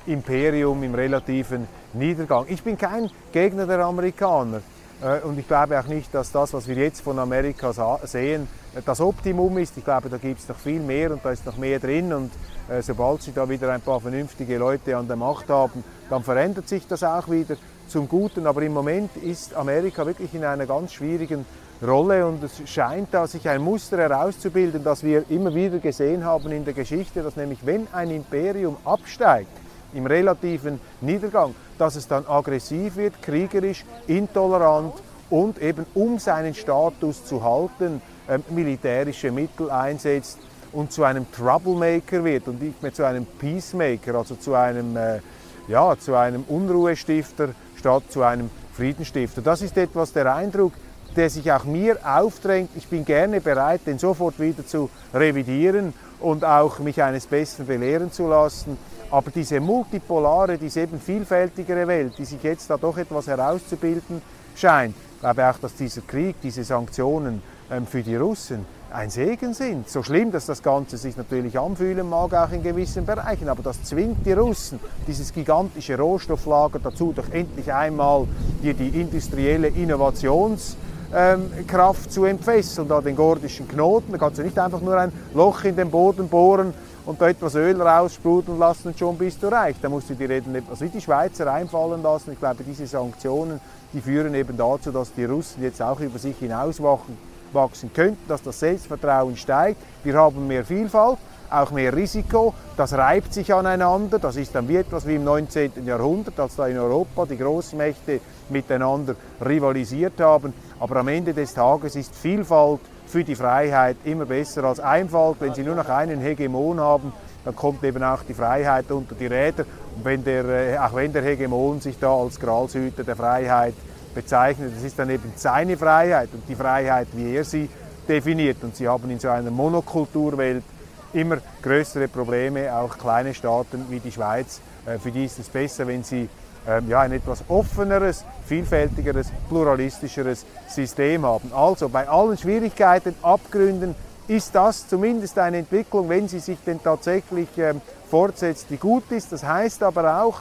Imperium 0.06 0.82
im 0.82 0.94
relativen 0.94 1.66
Niedergang. 1.92 2.46
Ich 2.48 2.62
bin 2.62 2.76
kein 2.76 3.10
Gegner 3.32 3.66
der 3.66 3.80
Amerikaner 3.80 4.60
äh, 5.02 5.20
und 5.20 5.38
ich 5.38 5.46
glaube 5.48 5.78
auch 5.78 5.86
nicht, 5.86 6.14
dass 6.14 6.32
das, 6.32 6.52
was 6.52 6.68
wir 6.68 6.76
jetzt 6.76 7.00
von 7.00 7.18
Amerika 7.18 7.98
sehen, 8.04 8.48
das 8.86 9.00
Optimum 9.00 9.58
ist. 9.58 9.76
Ich 9.76 9.84
glaube, 9.84 10.08
da 10.08 10.16
gibt 10.16 10.40
es 10.40 10.48
noch 10.48 10.56
viel 10.56 10.80
mehr 10.80 11.10
und 11.10 11.24
da 11.24 11.30
ist 11.30 11.44
noch 11.44 11.56
mehr 11.56 11.78
drin 11.78 12.12
und 12.12 12.30
äh, 12.68 12.82
sobald 12.82 13.22
sie 13.22 13.32
da 13.32 13.48
wieder 13.48 13.72
ein 13.72 13.80
paar 13.80 14.00
vernünftige 14.00 14.58
Leute 14.58 14.96
an 14.96 15.06
der 15.06 15.16
Macht 15.16 15.48
haben, 15.48 15.84
dann 16.08 16.22
verändert 16.22 16.68
sich 16.68 16.86
das 16.86 17.02
auch 17.02 17.28
wieder 17.28 17.56
zum 17.92 18.08
Guten. 18.08 18.46
Aber 18.46 18.62
im 18.62 18.72
Moment 18.72 19.16
ist 19.16 19.54
Amerika 19.54 20.04
wirklich 20.06 20.34
in 20.34 20.44
einer 20.44 20.66
ganz 20.66 20.94
schwierigen 20.94 21.44
Rolle 21.86 22.26
und 22.26 22.42
es 22.42 22.62
scheint 22.66 23.08
da 23.12 23.26
sich 23.26 23.48
ein 23.48 23.60
Muster 23.60 23.98
herauszubilden, 23.98 24.82
das 24.82 25.02
wir 25.02 25.24
immer 25.30 25.54
wieder 25.54 25.78
gesehen 25.78 26.24
haben 26.24 26.50
in 26.52 26.64
der 26.64 26.74
Geschichte, 26.74 27.22
dass 27.22 27.36
nämlich 27.36 27.58
wenn 27.66 27.86
ein 27.92 28.10
Imperium 28.10 28.76
absteigt 28.84 29.50
im 29.92 30.06
relativen 30.06 30.80
Niedergang, 31.00 31.54
dass 31.78 31.96
es 31.96 32.08
dann 32.08 32.24
aggressiv 32.26 32.96
wird, 32.96 33.20
kriegerisch, 33.20 33.84
intolerant 34.06 34.94
und 35.28 35.60
eben 35.60 35.84
um 35.94 36.18
seinen 36.18 36.54
Status 36.54 37.24
zu 37.24 37.42
halten, 37.42 38.00
ähm, 38.28 38.44
militärische 38.50 39.32
Mittel 39.32 39.70
einsetzt 39.70 40.38
und 40.72 40.92
zu 40.92 41.02
einem 41.04 41.26
Troublemaker 41.32 42.24
wird 42.24 42.46
und 42.48 42.62
nicht 42.62 42.80
mehr 42.82 42.94
zu 42.94 43.04
einem 43.04 43.26
Peacemaker, 43.26 44.14
also 44.14 44.36
zu 44.36 44.54
einem, 44.54 44.96
äh, 44.96 45.20
ja, 45.66 45.96
zu 45.98 46.14
einem 46.14 46.44
Unruhestifter 46.44 47.50
statt 47.82 48.04
zu 48.10 48.22
einem 48.22 48.48
Friedenstifter. 48.74 49.42
Das 49.42 49.60
ist 49.60 49.76
etwas 49.76 50.12
der 50.12 50.32
Eindruck, 50.32 50.72
der 51.16 51.28
sich 51.28 51.50
auch 51.50 51.64
mir 51.64 51.98
aufdrängt. 52.04 52.70
Ich 52.76 52.86
bin 52.86 53.04
gerne 53.04 53.40
bereit, 53.40 53.80
den 53.86 53.98
sofort 53.98 54.38
wieder 54.38 54.64
zu 54.64 54.88
revidieren 55.12 55.92
und 56.20 56.44
auch 56.44 56.78
mich 56.78 57.02
eines 57.02 57.26
Besseren 57.26 57.66
belehren 57.66 58.12
zu 58.12 58.28
lassen. 58.28 58.78
Aber 59.10 59.32
diese 59.32 59.58
multipolare, 59.58 60.58
diese 60.58 60.82
eben 60.82 61.00
vielfältigere 61.00 61.88
Welt, 61.88 62.12
die 62.16 62.24
sich 62.24 62.40
jetzt 62.44 62.70
da 62.70 62.76
doch 62.76 62.96
etwas 62.96 63.26
herauszubilden 63.26 64.22
scheint, 64.54 64.94
ich 65.14 65.20
glaube 65.20 65.50
auch, 65.50 65.58
dass 65.58 65.74
dieser 65.74 66.02
Krieg, 66.02 66.36
diese 66.40 66.62
Sanktionen 66.62 67.42
ähm, 67.68 67.86
für 67.86 68.02
die 68.02 68.16
Russen 68.16 68.64
ein 68.94 69.10
Segen 69.10 69.54
sind. 69.54 69.88
So 69.88 70.02
schlimm, 70.02 70.32
dass 70.32 70.46
das 70.46 70.62
Ganze 70.62 70.96
sich 70.98 71.16
natürlich 71.16 71.58
anfühlen 71.58 72.08
mag, 72.08 72.34
auch 72.34 72.52
in 72.52 72.62
gewissen 72.62 73.06
Bereichen, 73.06 73.48
aber 73.48 73.62
das 73.62 73.82
zwingt 73.82 74.26
die 74.26 74.32
Russen, 74.32 74.78
dieses 75.06 75.32
gigantische 75.32 75.98
Rohstofflager 75.98 76.78
dazu, 76.78 77.12
doch 77.14 77.30
endlich 77.30 77.72
einmal 77.72 78.26
hier 78.60 78.74
die 78.74 79.00
industrielle 79.00 79.68
Innovationskraft 79.68 80.76
ähm, 81.14 82.10
zu 82.10 82.24
entfesseln, 82.24 82.88
da 82.88 83.00
den 83.00 83.16
gordischen 83.16 83.66
Knoten. 83.66 84.12
Da 84.12 84.18
kannst 84.18 84.38
du 84.38 84.42
nicht 84.42 84.58
einfach 84.58 84.80
nur 84.80 84.96
ein 84.96 85.12
Loch 85.34 85.64
in 85.64 85.76
den 85.76 85.90
Boden 85.90 86.28
bohren 86.28 86.74
und 87.06 87.20
da 87.20 87.28
etwas 87.28 87.54
Öl 87.54 87.80
raussprudeln 87.80 88.58
lassen 88.58 88.88
und 88.88 88.98
schon 88.98 89.16
bist 89.16 89.42
du 89.42 89.48
reich. 89.48 89.76
Da 89.80 89.88
musst 89.88 90.10
du 90.10 90.14
dir 90.14 90.30
eben 90.30 90.54
etwas 90.54 90.80
wie 90.80 90.88
die 90.88 91.00
Schweizer 91.00 91.52
einfallen 91.52 92.02
lassen. 92.02 92.32
Ich 92.32 92.38
glaube, 92.38 92.62
diese 92.62 92.86
Sanktionen, 92.86 93.60
die 93.92 94.00
führen 94.00 94.34
eben 94.34 94.56
dazu, 94.56 94.92
dass 94.92 95.12
die 95.12 95.24
Russen 95.24 95.62
jetzt 95.62 95.82
auch 95.82 95.98
über 96.00 96.18
sich 96.18 96.36
hinauswachen 96.38 97.31
wachsen 97.54 97.92
könnten, 97.92 98.28
dass 98.28 98.42
das 98.42 98.60
Selbstvertrauen 98.60 99.36
steigt. 99.36 99.80
Wir 100.04 100.14
haben 100.14 100.46
mehr 100.46 100.64
Vielfalt, 100.64 101.18
auch 101.50 101.70
mehr 101.70 101.94
Risiko. 101.94 102.54
Das 102.76 102.92
reibt 102.94 103.34
sich 103.34 103.52
aneinander. 103.52 104.18
Das 104.18 104.36
ist 104.36 104.54
dann 104.54 104.68
wie 104.68 104.76
etwas 104.76 105.06
wie 105.06 105.16
im 105.16 105.24
19. 105.24 105.84
Jahrhundert, 105.84 106.38
als 106.40 106.56
da 106.56 106.66
in 106.66 106.78
Europa 106.78 107.26
die 107.26 107.36
Großmächte 107.36 108.20
miteinander 108.48 109.14
rivalisiert 109.44 110.20
haben. 110.20 110.52
Aber 110.80 110.96
am 110.96 111.08
Ende 111.08 111.34
des 111.34 111.54
Tages 111.54 111.96
ist 111.96 112.14
Vielfalt 112.14 112.80
für 113.06 113.24
die 113.24 113.34
Freiheit 113.34 113.96
immer 114.04 114.24
besser 114.24 114.64
als 114.64 114.80
Einfalt. 114.80 115.36
Wenn 115.40 115.54
Sie 115.54 115.62
nur 115.62 115.74
noch 115.74 115.88
einen 115.88 116.20
Hegemon 116.20 116.80
haben, 116.80 117.12
dann 117.44 117.56
kommt 117.56 117.82
eben 117.84 118.02
auch 118.02 118.22
die 118.22 118.34
Freiheit 118.34 118.90
unter 118.90 119.14
die 119.14 119.26
Räder. 119.26 119.64
Und 119.96 120.04
wenn 120.04 120.24
der, 120.24 120.44
äh, 120.44 120.78
auch 120.78 120.94
wenn 120.94 121.12
der 121.12 121.22
Hegemon 121.22 121.80
sich 121.80 121.98
da 121.98 122.14
als 122.14 122.38
Gralshüter 122.38 123.04
der 123.04 123.16
Freiheit 123.16 123.74
bezeichnet. 124.14 124.72
Das 124.76 124.82
ist 124.82 124.98
dann 124.98 125.10
eben 125.10 125.32
seine 125.36 125.76
Freiheit 125.76 126.28
und 126.32 126.42
die 126.48 126.54
Freiheit, 126.54 127.08
wie 127.12 127.34
er 127.34 127.44
sie 127.44 127.68
definiert. 128.08 128.58
Und 128.62 128.76
sie 128.76 128.88
haben 128.88 129.10
in 129.10 129.18
so 129.18 129.28
einer 129.28 129.50
Monokulturwelt 129.50 130.64
immer 131.12 131.38
größere 131.62 132.08
Probleme, 132.08 132.74
auch 132.74 132.96
kleine 132.96 133.34
Staaten 133.34 133.86
wie 133.88 134.00
die 134.00 134.12
Schweiz. 134.12 134.60
Äh, 134.86 134.98
für 134.98 135.10
die 135.10 135.24
ist 135.24 135.38
es 135.38 135.48
besser, 135.48 135.86
wenn 135.86 136.02
sie 136.02 136.28
ähm, 136.66 136.88
ja, 136.88 137.00
ein 137.00 137.12
etwas 137.12 137.44
offeneres, 137.48 138.24
vielfältigeres, 138.46 139.28
pluralistischeres 139.48 140.46
System 140.68 141.26
haben. 141.26 141.52
Also 141.52 141.88
bei 141.88 142.08
allen 142.08 142.38
Schwierigkeiten, 142.38 143.14
Abgründen 143.22 143.94
ist 144.28 144.54
das 144.54 144.88
zumindest 144.88 145.38
eine 145.38 145.58
Entwicklung, 145.58 146.08
wenn 146.08 146.28
sie 146.28 146.38
sich 146.38 146.58
denn 146.64 146.82
tatsächlich 146.82 147.48
ähm, 147.58 147.80
fortsetzt, 148.08 148.66
die 148.70 148.76
gut 148.76 149.10
ist. 149.10 149.32
Das 149.32 149.44
heißt 149.44 149.82
aber 149.82 150.22
auch, 150.22 150.40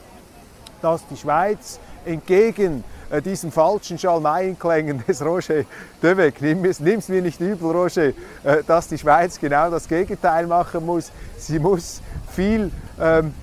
dass 0.82 1.06
die 1.08 1.18
Schweiz 1.18 1.80
entgegen 2.06 2.84
diesen 3.20 3.52
falschen 3.52 3.98
Schalmeienklängen 3.98 5.04
des 5.06 5.22
Roger 5.22 5.66
Döweg. 6.02 6.42
Nimm 6.42 6.64
es 6.64 6.80
mir 7.10 7.22
nicht 7.22 7.42
übel, 7.42 7.72
Roger, 7.72 8.14
äh, 8.44 8.64
dass 8.66 8.88
die 8.88 8.98
Schweiz 8.98 9.40
genau 9.40 9.70
das 9.70 9.88
Gegenteil 9.88 10.48
machen 10.48 10.86
muss. 10.86 11.12
Sie 11.38 11.60
muss 11.60 12.02
viel 12.34 12.72
ähm, 13.02 13.34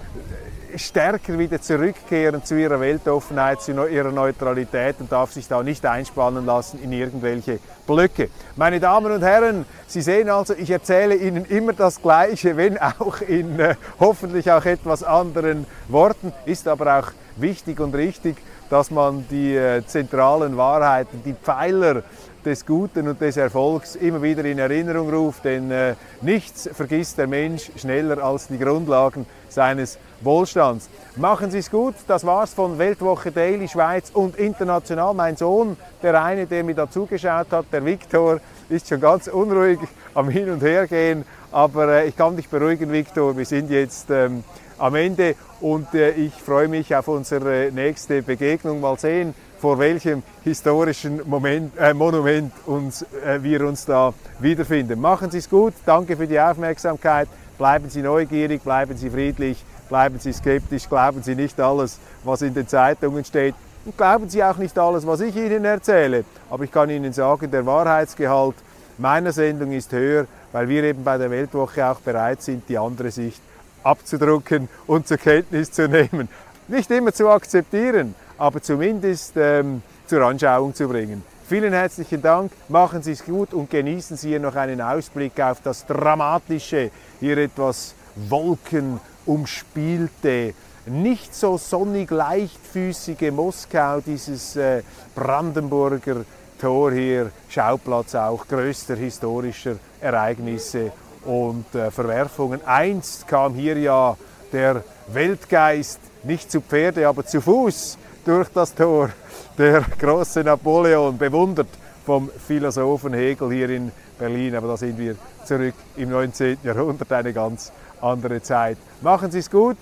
stärker 0.76 1.38
wieder 1.38 1.60
zurückkehren 1.60 2.44
zu 2.44 2.58
ihrer 2.58 2.80
Weltoffenheit, 2.80 3.60
zu 3.60 3.72
ihrer 3.86 4.12
Neutralität 4.12 4.96
und 5.00 5.10
darf 5.10 5.32
sich 5.32 5.48
da 5.48 5.62
nicht 5.62 5.84
einspannen 5.84 6.46
lassen 6.46 6.82
in 6.82 6.92
irgendwelche 6.92 7.58
Blöcke. 7.86 8.28
Meine 8.56 8.80
Damen 8.80 9.12
und 9.12 9.22
Herren, 9.22 9.64
Sie 9.86 10.02
sehen 10.02 10.28
also, 10.28 10.54
ich 10.54 10.70
erzähle 10.70 11.14
Ihnen 11.16 11.44
immer 11.46 11.72
das 11.72 12.00
Gleiche, 12.02 12.56
wenn 12.56 12.78
auch 12.78 13.20
in 13.20 13.58
äh, 13.58 13.74
hoffentlich 13.98 14.50
auch 14.50 14.64
etwas 14.64 15.02
anderen 15.02 15.66
Worten, 15.88 16.32
ist 16.44 16.68
aber 16.68 16.98
auch 16.98 17.12
wichtig 17.36 17.80
und 17.80 17.94
richtig, 17.94 18.36
dass 18.70 18.90
man 18.90 19.24
die 19.30 19.56
äh, 19.56 19.84
zentralen 19.86 20.56
Wahrheiten, 20.56 21.22
die 21.24 21.34
Pfeiler 21.34 22.02
des 22.44 22.64
Guten 22.64 23.08
und 23.08 23.20
des 23.20 23.36
Erfolgs 23.36 23.96
immer 23.96 24.22
wieder 24.22 24.44
in 24.44 24.58
Erinnerung 24.58 25.10
ruft, 25.10 25.44
denn 25.44 25.70
äh, 25.70 25.94
nichts 26.22 26.68
vergisst 26.72 27.18
der 27.18 27.26
Mensch 27.26 27.70
schneller 27.76 28.22
als 28.22 28.48
die 28.48 28.58
Grundlagen 28.58 29.26
seines 29.48 29.98
Wohlstands. 30.20 30.88
Machen 31.16 31.50
Sie 31.50 31.58
es 31.58 31.70
gut, 31.70 31.94
das 32.06 32.24
war's 32.24 32.54
von 32.54 32.78
Weltwoche 32.78 33.32
Daily 33.32 33.68
Schweiz 33.68 34.10
und 34.12 34.36
international. 34.36 35.14
Mein 35.14 35.36
Sohn, 35.36 35.76
der 36.02 36.22
eine, 36.22 36.46
der 36.46 36.64
mir 36.64 36.74
da 36.74 36.90
zugeschaut 36.90 37.50
hat, 37.50 37.66
der 37.72 37.84
Viktor, 37.84 38.40
ist 38.68 38.88
schon 38.88 39.00
ganz 39.00 39.26
unruhig 39.26 39.78
am 40.14 40.28
Hin 40.28 40.50
und 40.50 40.62
Her 40.62 40.86
gehen, 40.86 41.24
aber 41.50 41.88
äh, 41.88 42.08
ich 42.08 42.16
kann 42.16 42.36
dich 42.36 42.48
beruhigen, 42.48 42.92
Viktor, 42.92 43.36
wir 43.36 43.44
sind 43.44 43.70
jetzt 43.70 44.10
ähm, 44.10 44.44
am 44.78 44.94
Ende 44.94 45.34
und 45.60 45.92
äh, 45.94 46.10
ich 46.12 46.32
freue 46.32 46.68
mich 46.68 46.94
auf 46.94 47.08
unsere 47.08 47.70
nächste 47.72 48.22
Begegnung. 48.22 48.80
Mal 48.80 48.98
sehen, 48.98 49.34
vor 49.58 49.78
welchem 49.78 50.22
historischen 50.44 51.20
Moment, 51.28 51.76
äh, 51.78 51.92
Monument 51.92 52.52
uns, 52.66 53.02
äh, 53.24 53.42
wir 53.42 53.66
uns 53.66 53.84
da 53.84 54.14
wiederfinden. 54.38 55.00
Machen 55.00 55.30
Sie 55.30 55.38
es 55.38 55.50
gut, 55.50 55.74
danke 55.84 56.16
für 56.16 56.26
die 56.26 56.40
Aufmerksamkeit, 56.40 57.28
bleiben 57.58 57.90
Sie 57.90 58.02
neugierig, 58.02 58.62
bleiben 58.62 58.96
Sie 58.96 59.10
friedlich, 59.10 59.64
bleiben 59.88 60.18
Sie 60.18 60.32
skeptisch, 60.32 60.88
glauben 60.88 61.22
Sie 61.22 61.34
nicht 61.34 61.58
alles, 61.60 61.98
was 62.24 62.42
in 62.42 62.54
den 62.54 62.68
Zeitungen 62.68 63.24
steht 63.24 63.54
und 63.84 63.96
glauben 63.96 64.28
Sie 64.28 64.42
auch 64.44 64.56
nicht 64.58 64.78
alles, 64.78 65.06
was 65.06 65.20
ich 65.20 65.34
Ihnen 65.34 65.64
erzähle. 65.64 66.24
Aber 66.50 66.64
ich 66.64 66.70
kann 66.70 66.88
Ihnen 66.88 67.12
sagen, 67.12 67.50
der 67.50 67.66
Wahrheitsgehalt 67.66 68.54
meiner 68.96 69.32
Sendung 69.32 69.72
ist 69.72 69.92
höher, 69.92 70.26
weil 70.52 70.68
wir 70.68 70.84
eben 70.84 71.04
bei 71.04 71.18
der 71.18 71.30
Weltwoche 71.30 71.86
auch 71.86 72.00
bereit 72.00 72.42
sind, 72.42 72.68
die 72.68 72.78
andere 72.78 73.10
Sicht 73.10 73.40
abzudrucken 73.82 74.68
und 74.86 75.08
zur 75.08 75.18
Kenntnis 75.18 75.70
zu 75.70 75.88
nehmen. 75.88 76.28
Nicht 76.68 76.90
immer 76.90 77.12
zu 77.12 77.28
akzeptieren, 77.28 78.14
aber 78.36 78.62
zumindest 78.62 79.34
ähm, 79.36 79.82
zur 80.06 80.22
Anschauung 80.22 80.74
zu 80.74 80.88
bringen. 80.88 81.22
Vielen 81.48 81.72
herzlichen 81.72 82.20
Dank, 82.20 82.52
machen 82.68 83.02
Sie 83.02 83.12
es 83.12 83.24
gut 83.24 83.54
und 83.54 83.70
genießen 83.70 84.18
Sie 84.18 84.28
hier 84.28 84.40
noch 84.40 84.54
einen 84.54 84.82
Ausblick 84.82 85.40
auf 85.40 85.62
das 85.62 85.86
dramatische, 85.86 86.90
hier 87.20 87.38
etwas 87.38 87.94
wolkenumspielte, 88.28 90.52
nicht 90.84 91.34
so 91.34 91.56
sonnig 91.56 92.10
leichtfüßige 92.10 93.30
Moskau, 93.30 94.00
dieses 94.00 94.56
äh, 94.56 94.82
Brandenburger 95.14 96.26
Tor 96.60 96.92
hier, 96.92 97.30
Schauplatz 97.48 98.14
auch 98.14 98.46
größter 98.46 98.96
historischer 98.96 99.76
Ereignisse 100.00 100.92
und 101.24 101.74
äh, 101.74 101.90
Verwerfungen. 101.90 102.60
Einst 102.66 103.26
kam 103.26 103.54
hier 103.54 103.78
ja 103.78 104.16
der 104.52 104.82
Weltgeist 105.08 106.00
nicht 106.24 106.50
zu 106.50 106.60
Pferde, 106.60 107.06
aber 107.08 107.24
zu 107.24 107.40
Fuß 107.40 107.98
durch 108.24 108.48
das 108.50 108.74
Tor. 108.74 109.10
Der 109.56 109.82
große 109.98 110.44
Napoleon, 110.44 111.16
bewundert 111.16 111.68
vom 112.04 112.30
Philosophen 112.46 113.14
Hegel 113.14 113.52
hier 113.52 113.70
in 113.70 113.92
Berlin. 114.18 114.54
Aber 114.54 114.68
da 114.68 114.76
sind 114.76 114.98
wir 114.98 115.16
zurück 115.44 115.74
im 115.96 116.10
19. 116.10 116.58
Jahrhundert, 116.62 117.10
eine 117.12 117.32
ganz 117.32 117.72
andere 118.00 118.42
Zeit. 118.42 118.78
Machen 119.00 119.30
Sie 119.30 119.40
es 119.40 119.50
gut, 119.50 119.76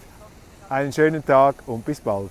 einen 0.69 0.93
schönen 0.93 1.25
Tag 1.25 1.57
und 1.67 1.85
bis 1.85 2.01
bald. 2.01 2.31